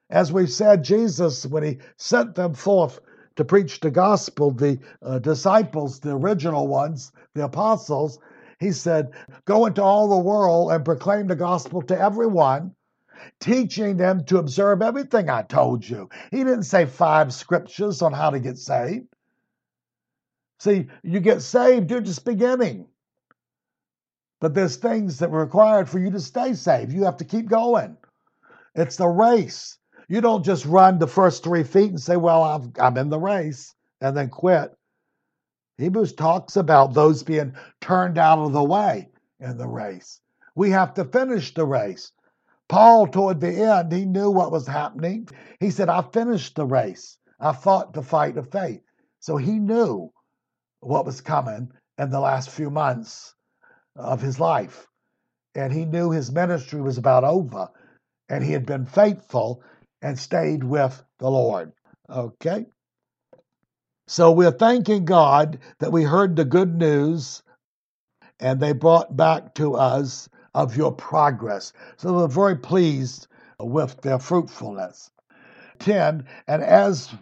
As 0.09 0.31
we 0.31 0.47
said, 0.47 0.83
Jesus, 0.83 1.45
when 1.45 1.63
he 1.63 1.79
sent 1.97 2.35
them 2.35 2.53
forth 2.53 2.99
to 3.35 3.43
preach 3.43 3.79
the 3.79 3.91
gospel, 3.91 4.51
the 4.51 4.79
uh, 5.01 5.19
disciples, 5.19 5.99
the 5.99 6.11
original 6.11 6.67
ones, 6.67 7.11
the 7.33 7.43
apostles, 7.43 8.19
he 8.59 8.71
said, 8.71 9.11
Go 9.45 9.65
into 9.65 9.81
all 9.83 10.07
the 10.07 10.23
world 10.23 10.71
and 10.71 10.85
proclaim 10.85 11.27
the 11.27 11.35
gospel 11.35 11.81
to 11.81 11.99
everyone, 11.99 12.75
teaching 13.39 13.97
them 13.97 14.25
to 14.25 14.37
observe 14.37 14.81
everything 14.81 15.29
I 15.29 15.43
told 15.43 15.87
you. 15.87 16.09
He 16.31 16.37
didn't 16.37 16.63
say 16.63 16.85
five 16.85 17.33
scriptures 17.33 18.01
on 18.01 18.13
how 18.13 18.29
to 18.31 18.39
get 18.39 18.57
saved. 18.57 19.07
See, 20.59 20.87
you 21.03 21.19
get 21.19 21.41
saved, 21.41 21.91
you're 21.91 22.01
just 22.01 22.25
beginning. 22.25 22.87
But 24.39 24.53
there's 24.53 24.75
things 24.75 25.19
that 25.19 25.29
are 25.29 25.39
required 25.39 25.89
for 25.89 25.99
you 25.99 26.11
to 26.11 26.19
stay 26.19 26.53
saved. 26.53 26.91
You 26.91 27.03
have 27.05 27.17
to 27.17 27.25
keep 27.25 27.47
going. 27.47 27.97
It's 28.75 28.97
the 28.97 29.07
race. 29.07 29.77
You 30.07 30.21
don't 30.21 30.43
just 30.43 30.65
run 30.65 30.99
the 30.99 31.07
first 31.07 31.43
three 31.43 31.63
feet 31.63 31.89
and 31.89 32.01
say, 32.01 32.17
Well, 32.17 32.43
I'm, 32.43 32.73
I'm 32.79 32.97
in 32.97 33.09
the 33.09 33.19
race, 33.19 33.73
and 34.01 34.15
then 34.15 34.29
quit. 34.29 34.75
Hebrews 35.77 36.13
talks 36.13 36.55
about 36.55 36.93
those 36.93 37.23
being 37.23 37.55
turned 37.81 38.17
out 38.17 38.39
of 38.39 38.53
the 38.53 38.63
way 38.63 39.09
in 39.39 39.57
the 39.57 39.67
race. 39.67 40.19
We 40.55 40.69
have 40.71 40.93
to 40.95 41.05
finish 41.05 41.53
the 41.53 41.65
race. 41.65 42.11
Paul, 42.69 43.07
toward 43.07 43.39
the 43.39 43.51
end, 43.51 43.91
he 43.91 44.05
knew 44.05 44.31
what 44.31 44.51
was 44.51 44.67
happening. 44.67 45.27
He 45.59 45.69
said, 45.69 45.89
I 45.89 46.01
finished 46.01 46.55
the 46.55 46.65
race. 46.65 47.17
I 47.39 47.53
fought 47.53 47.93
the 47.93 48.01
fight 48.01 48.37
of 48.37 48.51
faith. 48.51 48.81
So 49.19 49.37
he 49.37 49.59
knew 49.59 50.11
what 50.79 51.05
was 51.05 51.21
coming 51.21 51.71
in 51.97 52.09
the 52.09 52.19
last 52.19 52.49
few 52.49 52.69
months 52.69 53.35
of 53.95 54.21
his 54.21 54.39
life. 54.39 54.87
And 55.55 55.71
he 55.71 55.85
knew 55.85 56.11
his 56.11 56.31
ministry 56.31 56.81
was 56.81 56.97
about 56.97 57.23
over. 57.23 57.69
And 58.29 58.43
he 58.43 58.53
had 58.53 58.65
been 58.65 58.85
faithful 58.85 59.63
and 60.01 60.17
stayed 60.17 60.63
with 60.63 61.03
the 61.19 61.29
Lord. 61.29 61.73
Okay? 62.09 62.65
So 64.07 64.31
we're 64.31 64.51
thanking 64.51 65.05
God 65.05 65.59
that 65.79 65.91
we 65.91 66.03
heard 66.03 66.35
the 66.35 66.45
good 66.45 66.75
news 66.75 67.43
and 68.39 68.59
they 68.59 68.73
brought 68.73 69.15
back 69.15 69.55
to 69.55 69.75
us 69.75 70.27
of 70.53 70.77
your 70.77 70.91
progress. 70.91 71.73
So 71.97 72.13
we're 72.13 72.27
very 72.27 72.55
pleased 72.55 73.27
with 73.59 74.01
their 74.01 74.19
fruitfulness. 74.19 75.11
10. 75.79 76.25
And 76.47 76.63
as 76.63 77.13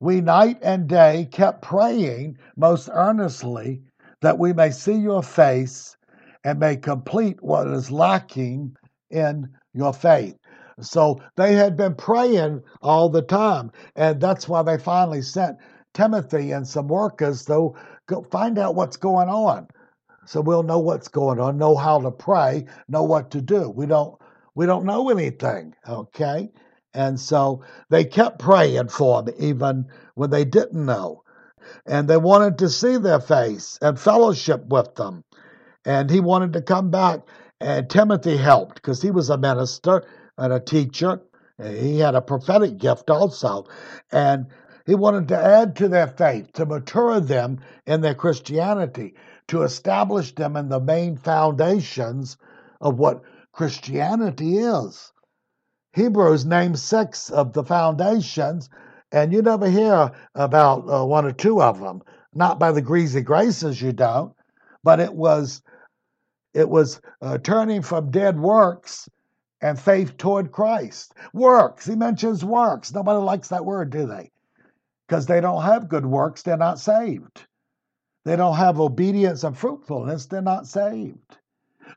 we 0.00 0.20
night 0.20 0.58
and 0.62 0.88
day 0.88 1.28
kept 1.30 1.62
praying 1.62 2.38
most 2.56 2.88
earnestly 2.92 3.82
that 4.22 4.38
we 4.38 4.52
may 4.52 4.70
see 4.70 4.94
your 4.94 5.22
face 5.22 5.96
and 6.44 6.58
may 6.58 6.76
complete 6.76 7.42
what 7.42 7.66
is 7.68 7.90
lacking 7.90 8.76
in 9.10 9.48
your 9.74 9.92
faith. 9.92 10.36
So 10.80 11.20
they 11.36 11.54
had 11.54 11.76
been 11.76 11.94
praying 11.94 12.62
all 12.80 13.10
the 13.10 13.22
time, 13.22 13.70
and 13.96 14.20
that's 14.20 14.48
why 14.48 14.62
they 14.62 14.78
finally 14.78 15.22
sent 15.22 15.58
Timothy 15.92 16.52
and 16.52 16.66
some 16.66 16.88
workers 16.88 17.44
to 17.46 17.74
go 18.06 18.22
find 18.30 18.58
out 18.58 18.74
what's 18.74 18.96
going 18.96 19.28
on. 19.28 19.68
So 20.26 20.40
we'll 20.40 20.62
know 20.62 20.78
what's 20.78 21.08
going 21.08 21.40
on, 21.40 21.58
know 21.58 21.76
how 21.76 22.00
to 22.00 22.10
pray, 22.10 22.66
know 22.88 23.04
what 23.04 23.30
to 23.32 23.40
do. 23.40 23.70
We 23.70 23.86
don't 23.86 24.20
we 24.54 24.66
don't 24.66 24.84
know 24.84 25.10
anything, 25.10 25.74
okay? 25.88 26.50
And 26.94 27.18
so 27.20 27.64
they 27.88 28.04
kept 28.04 28.38
praying 28.40 28.88
for 28.88 29.22
them 29.22 29.34
even 29.38 29.86
when 30.14 30.30
they 30.30 30.44
didn't 30.44 30.84
know. 30.84 31.22
And 31.86 32.08
they 32.08 32.16
wanted 32.16 32.58
to 32.58 32.68
see 32.68 32.96
their 32.96 33.20
face 33.20 33.78
and 33.80 33.98
fellowship 33.98 34.66
with 34.66 34.94
them 34.96 35.24
and 35.84 36.10
he 36.10 36.20
wanted 36.20 36.52
to 36.54 36.62
come 36.62 36.90
back. 36.90 37.20
And 37.60 37.88
Timothy 37.88 38.36
helped 38.36 38.76
because 38.76 39.02
he 39.02 39.10
was 39.10 39.30
a 39.30 39.38
minister 39.38 40.04
and 40.38 40.52
a 40.52 40.60
teacher. 40.60 41.20
He 41.62 41.98
had 41.98 42.14
a 42.14 42.22
prophetic 42.22 42.78
gift 42.78 43.10
also. 43.10 43.66
And 44.10 44.46
he 44.86 44.94
wanted 44.94 45.28
to 45.28 45.38
add 45.38 45.76
to 45.76 45.88
their 45.88 46.08
faith, 46.08 46.52
to 46.54 46.66
mature 46.66 47.20
them 47.20 47.60
in 47.86 48.00
their 48.00 48.14
Christianity, 48.14 49.14
to 49.50 49.62
establish 49.62 50.32
them 50.32 50.56
in 50.56 50.68
the 50.68 50.78
main 50.78 51.16
foundations 51.16 52.36
of 52.80 53.00
what 53.00 53.22
Christianity 53.50 54.58
is. 54.58 55.12
Hebrews 55.92 56.46
names 56.46 56.80
six 56.80 57.30
of 57.30 57.52
the 57.52 57.64
foundations, 57.64 58.70
and 59.10 59.32
you 59.32 59.42
never 59.42 59.68
hear 59.68 60.12
about 60.36 60.88
uh, 60.88 61.04
one 61.04 61.26
or 61.26 61.32
two 61.32 61.60
of 61.60 61.80
them. 61.80 62.00
Not 62.32 62.60
by 62.60 62.70
the 62.70 62.80
greasy 62.80 63.22
graces, 63.22 63.82
you 63.82 63.92
don't, 63.92 64.32
but 64.84 65.00
it 65.00 65.12
was 65.12 65.62
it 66.54 66.68
was 66.68 67.00
uh, 67.20 67.38
turning 67.38 67.82
from 67.82 68.12
dead 68.12 68.38
works 68.38 69.08
and 69.60 69.76
faith 69.80 70.16
toward 70.16 70.52
Christ. 70.52 71.12
Works. 71.34 71.86
He 71.86 71.96
mentions 71.96 72.44
works. 72.44 72.94
Nobody 72.94 73.18
likes 73.18 73.48
that 73.48 73.64
word, 73.64 73.90
do 73.90 74.06
they? 74.06 74.30
Because 75.08 75.26
they 75.26 75.40
don't 75.40 75.62
have 75.62 75.88
good 75.88 76.06
works, 76.06 76.42
they're 76.42 76.56
not 76.56 76.78
saved. 76.78 77.46
They 78.24 78.36
don't 78.36 78.56
have 78.56 78.80
obedience 78.80 79.44
and 79.44 79.56
fruitfulness, 79.56 80.26
they're 80.26 80.42
not 80.42 80.66
saved. 80.66 81.38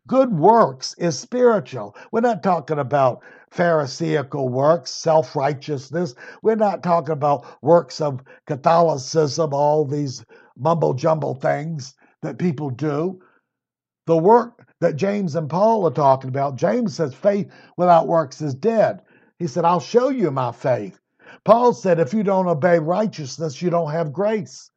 Good 0.07 0.31
works 0.37 0.95
is 0.97 1.19
spiritual. 1.19 1.95
We're 2.11 2.21
not 2.21 2.43
talking 2.43 2.79
about 2.79 3.21
Pharisaical 3.51 4.49
works, 4.49 4.89
self 4.89 5.35
righteousness. 5.35 6.15
We're 6.41 6.55
not 6.55 6.81
talking 6.81 7.13
about 7.13 7.45
works 7.61 8.01
of 8.01 8.23
Catholicism, 8.47 9.53
all 9.53 9.85
these 9.85 10.25
mumble 10.57 10.93
jumble 10.93 11.35
things 11.35 11.93
that 12.21 12.39
people 12.39 12.69
do. 12.71 13.21
The 14.07 14.17
work 14.17 14.67
that 14.79 14.95
James 14.95 15.35
and 15.35 15.49
Paul 15.49 15.85
are 15.87 15.91
talking 15.91 16.29
about, 16.29 16.55
James 16.55 16.95
says 16.95 17.13
faith 17.13 17.51
without 17.77 18.07
works 18.07 18.41
is 18.41 18.55
dead. 18.55 19.01
He 19.37 19.47
said, 19.47 19.65
I'll 19.65 19.79
show 19.79 20.09
you 20.09 20.31
my 20.31 20.51
faith. 20.51 20.99
Paul 21.43 21.73
said, 21.73 21.99
if 21.99 22.13
you 22.13 22.23
don't 22.23 22.47
obey 22.47 22.79
righteousness, 22.79 23.61
you 23.61 23.69
don't 23.69 23.91
have 23.91 24.11
grace. 24.13 24.71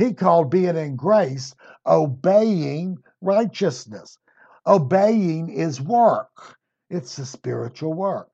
He 0.00 0.14
called 0.14 0.50
being 0.50 0.78
in 0.78 0.96
grace 0.96 1.54
obeying 1.86 2.96
righteousness. 3.20 4.16
Obeying 4.66 5.50
is 5.50 5.78
work, 5.78 6.56
it's 6.88 7.18
a 7.18 7.26
spiritual 7.26 7.92
work. 7.92 8.30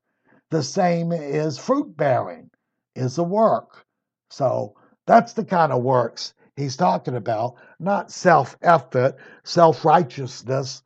The 0.49 0.63
same 0.63 1.11
is 1.11 1.57
fruit 1.57 1.97
bearing, 1.97 2.51
is 2.95 3.17
a 3.17 3.23
work. 3.23 3.85
So 4.29 4.75
that's 5.07 5.33
the 5.33 5.43
kind 5.43 5.73
of 5.73 5.83
works 5.83 6.33
he's 6.55 6.77
talking 6.77 7.15
about, 7.15 7.55
not 7.79 8.11
self 8.11 8.55
effort, 8.61 9.17
self 9.43 9.83
righteousness. 9.83 10.83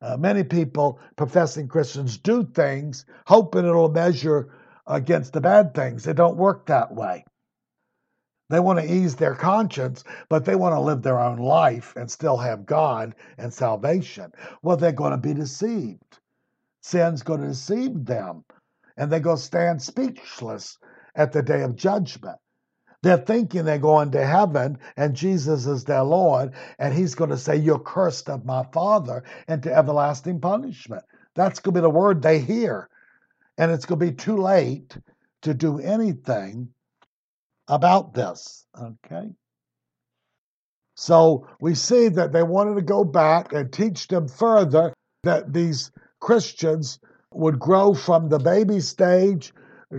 Uh, 0.00 0.16
many 0.16 0.44
people, 0.44 0.98
professing 1.16 1.68
Christians, 1.68 2.16
do 2.16 2.42
things 2.42 3.04
hoping 3.26 3.66
it'll 3.66 3.90
measure 3.90 4.48
against 4.86 5.34
the 5.34 5.42
bad 5.42 5.74
things. 5.74 6.06
It 6.06 6.16
don't 6.16 6.38
work 6.38 6.64
that 6.66 6.94
way. 6.94 7.26
They 8.50 8.58
want 8.58 8.80
to 8.80 8.92
ease 8.92 9.14
their 9.14 9.36
conscience, 9.36 10.02
but 10.28 10.44
they 10.44 10.56
want 10.56 10.74
to 10.74 10.80
live 10.80 11.02
their 11.02 11.20
own 11.20 11.38
life 11.38 11.94
and 11.94 12.10
still 12.10 12.36
have 12.36 12.66
God 12.66 13.14
and 13.38 13.54
salvation. 13.54 14.32
Well, 14.60 14.76
they're 14.76 14.90
going 14.90 15.12
to 15.12 15.18
be 15.18 15.34
deceived. 15.34 16.18
Sin's 16.82 17.22
going 17.22 17.42
to 17.42 17.48
deceive 17.48 18.04
them, 18.04 18.44
and 18.96 19.10
they're 19.10 19.20
going 19.20 19.36
to 19.36 19.42
stand 19.42 19.80
speechless 19.80 20.78
at 21.14 21.30
the 21.30 21.42
day 21.42 21.62
of 21.62 21.76
judgment. 21.76 22.38
They're 23.02 23.18
thinking 23.18 23.64
they're 23.64 23.78
going 23.78 24.10
to 24.10 24.26
heaven 24.26 24.78
and 24.96 25.14
Jesus 25.14 25.66
is 25.66 25.84
their 25.84 26.02
Lord, 26.02 26.52
and 26.76 26.92
He's 26.92 27.14
going 27.14 27.30
to 27.30 27.38
say, 27.38 27.56
You're 27.56 27.78
cursed 27.78 28.28
of 28.28 28.44
my 28.44 28.64
Father 28.72 29.22
into 29.46 29.72
everlasting 29.72 30.40
punishment. 30.40 31.04
That's 31.36 31.60
going 31.60 31.74
to 31.74 31.80
be 31.80 31.82
the 31.82 31.90
word 31.90 32.20
they 32.20 32.40
hear. 32.40 32.88
And 33.56 33.70
it's 33.70 33.86
going 33.86 34.00
to 34.00 34.06
be 34.06 34.12
too 34.12 34.38
late 34.38 34.98
to 35.42 35.54
do 35.54 35.78
anything 35.78 36.74
about 37.70 38.12
this. 38.12 38.66
Okay. 38.78 39.30
So 40.96 41.46
we 41.60 41.74
see 41.74 42.08
that 42.08 42.32
they 42.32 42.42
wanted 42.42 42.74
to 42.74 42.82
go 42.82 43.04
back 43.04 43.52
and 43.52 43.72
teach 43.72 44.08
them 44.08 44.28
further 44.28 44.92
that 45.22 45.52
these 45.52 45.90
Christians 46.20 46.98
would 47.32 47.58
grow 47.58 47.94
from 47.94 48.28
the 48.28 48.38
baby 48.38 48.80
stage 48.80 49.54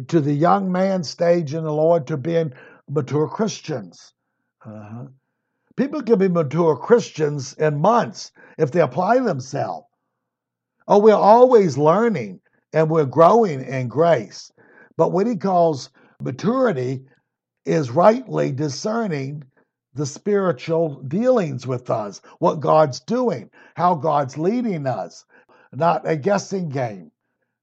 to 0.09 0.19
the 0.19 0.34
young 0.34 0.72
man 0.72 1.03
stage 1.03 1.53
in 1.53 1.63
the 1.63 1.74
Lord 1.74 2.07
to 2.07 2.17
being 2.17 2.53
mature 2.89 3.28
Christians. 3.28 4.13
Uh-huh. 4.65 5.05
People 5.78 6.03
can 6.03 6.19
be 6.19 6.28
mature 6.28 6.76
Christians 6.76 7.53
in 7.53 7.80
months 7.80 8.32
if 8.57 8.72
they 8.72 8.82
apply 8.82 9.19
themselves. 9.19 9.88
Oh, 10.88 10.99
we're 10.99 11.15
always 11.15 11.78
learning 11.78 12.41
and 12.74 12.89
we're 12.89 13.05
growing 13.05 13.63
in 13.63 13.88
grace. 13.88 14.51
But 14.97 15.13
what 15.13 15.26
he 15.26 15.38
calls 15.38 15.89
maturity 16.22 17.05
is 17.66 17.91
rightly 17.91 18.51
discerning 18.51 19.43
the 19.93 20.05
spiritual 20.05 21.01
dealings 21.03 21.68
with 21.68 21.89
us, 21.89 22.22
what 22.39 22.59
God's 22.59 22.99
doing, 23.01 23.49
how 23.76 23.95
God's 23.95 24.38
leading 24.38 24.88
us, 24.88 25.26
not 25.74 26.07
a 26.09 26.16
guessing 26.16 26.70
game. 26.70 27.12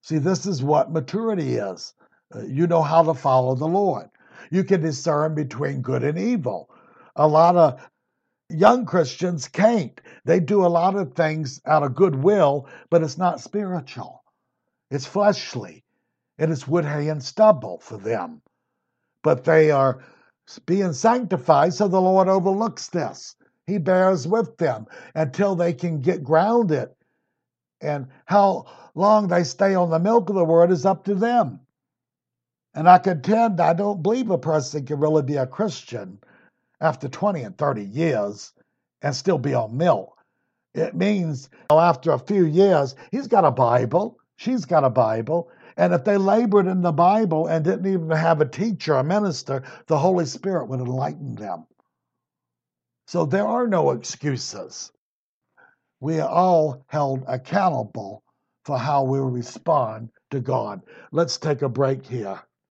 See, 0.03 0.19
this 0.19 0.47
is 0.47 0.63
what 0.63 0.93
maturity 0.93 1.57
is. 1.57 1.95
Uh, 2.35 2.43
you 2.43 2.67
know 2.67 2.83
how 2.83 3.03
to 3.03 3.15
follow 3.15 3.55
the 3.55 3.67
Lord. 3.67 4.09
You 4.51 4.65
can 4.65 4.81
discern 4.81 5.35
between 5.35 5.83
good 5.83 6.05
and 6.05 6.19
evil. 6.19 6.71
A 7.17 7.27
lot 7.27 7.57
of 7.57 7.81
young 8.51 8.87
Christians 8.87 9.49
can't. 9.49 10.01
They 10.25 10.41
do 10.41 10.65
a 10.65 10.69
lot 10.69 10.97
of 10.97 11.15
things 11.15 11.61
out 11.67 11.83
of 11.83 11.95
goodwill, 11.95 12.69
but 12.91 13.03
it's 13.03 13.19
not 13.19 13.41
spiritual. 13.41 14.23
It's 14.91 15.07
fleshly. 15.07 15.85
And 16.39 16.51
It 16.51 16.53
is 16.53 16.69
wood, 16.69 16.85
hay, 16.85 17.09
and 17.09 17.23
stubble 17.23 17.79
for 17.81 17.97
them 17.97 18.43
but 19.23 19.45
they 19.45 19.71
are 19.71 20.05
being 20.67 20.93
sanctified, 20.93 21.75
so 21.75 21.89
the 21.89 22.01
Lord 22.01 22.29
overlooks 22.29 22.89
this. 22.89 23.37
He 23.67 23.79
bears 23.79 24.27
with 24.27 24.57
them 24.57 24.87
until 25.15 25.55
they 25.55 25.73
can 25.73 26.01
get 26.01 26.25
grounded. 26.25 26.89
And 27.81 28.07
how 28.25 28.67
long 28.95 29.29
they 29.29 29.45
stay 29.45 29.75
on 29.75 29.91
the 29.91 29.99
milk 29.99 30.31
of 30.31 30.37
the 30.37 30.45
word 30.45 30.71
is 30.71 30.87
up 30.87 31.05
to 31.05 31.15
them. 31.15 31.61
And 32.75 32.89
I 32.89 32.99
contend, 32.99 33.61
I 33.61 33.75
don't 33.75 34.03
believe 34.03 34.31
a 34.31 34.39
person 34.39 34.87
can 34.87 35.01
really 35.01 35.23
be 35.23 35.37
a 35.37 35.47
Christian 35.47 36.19
after 36.81 37.09
20 37.09 37.43
and 37.43 37.59
30 37.59 37.85
years 37.85 38.53
and 39.03 39.15
still 39.15 39.39
be 39.39 39.55
on 39.55 39.77
milk. 39.77 40.17
It 40.75 40.95
means 40.95 41.51
after 41.71 42.13
a 42.13 42.19
few 42.19 42.47
years, 42.47 42.95
he's 43.11 43.27
got 43.27 43.45
a 43.45 43.51
Bible, 43.51 44.19
she's 44.37 44.65
got 44.65 44.85
a 44.85 44.91
Bible, 44.91 45.51
and 45.79 45.95
if 45.95 46.05
they 46.05 46.19
labored 46.19 46.67
in 46.67 46.83
the 46.83 46.93
Bible 46.93 47.47
and 47.47 47.65
didn't 47.65 47.87
even 47.87 48.11
have 48.11 48.43
a 48.43 48.47
teacher, 48.49 48.97
a 48.97 49.05
minister, 49.05 49.63
the 49.87 49.99
Holy 49.99 50.27
Spirit 50.27 50.67
would 50.69 50.81
enlighten 50.81 51.37
them. 51.37 51.67
So 53.07 53.27
there 53.27 53.47
are 53.47 53.69
no 53.69 53.93
excuses. 53.93 54.93
We 56.01 56.21
are 56.21 56.29
all 56.29 56.85
held 56.89 57.25
accountable 57.29 58.25
for 58.65 58.79
how 58.79 59.05
we 59.05 59.21
respond 59.21 60.11
to 60.31 60.41
God. 60.41 60.83
Let's 61.13 61.39
take 61.39 61.63
a 61.63 61.71
break 61.71 62.07
here. 62.07 62.41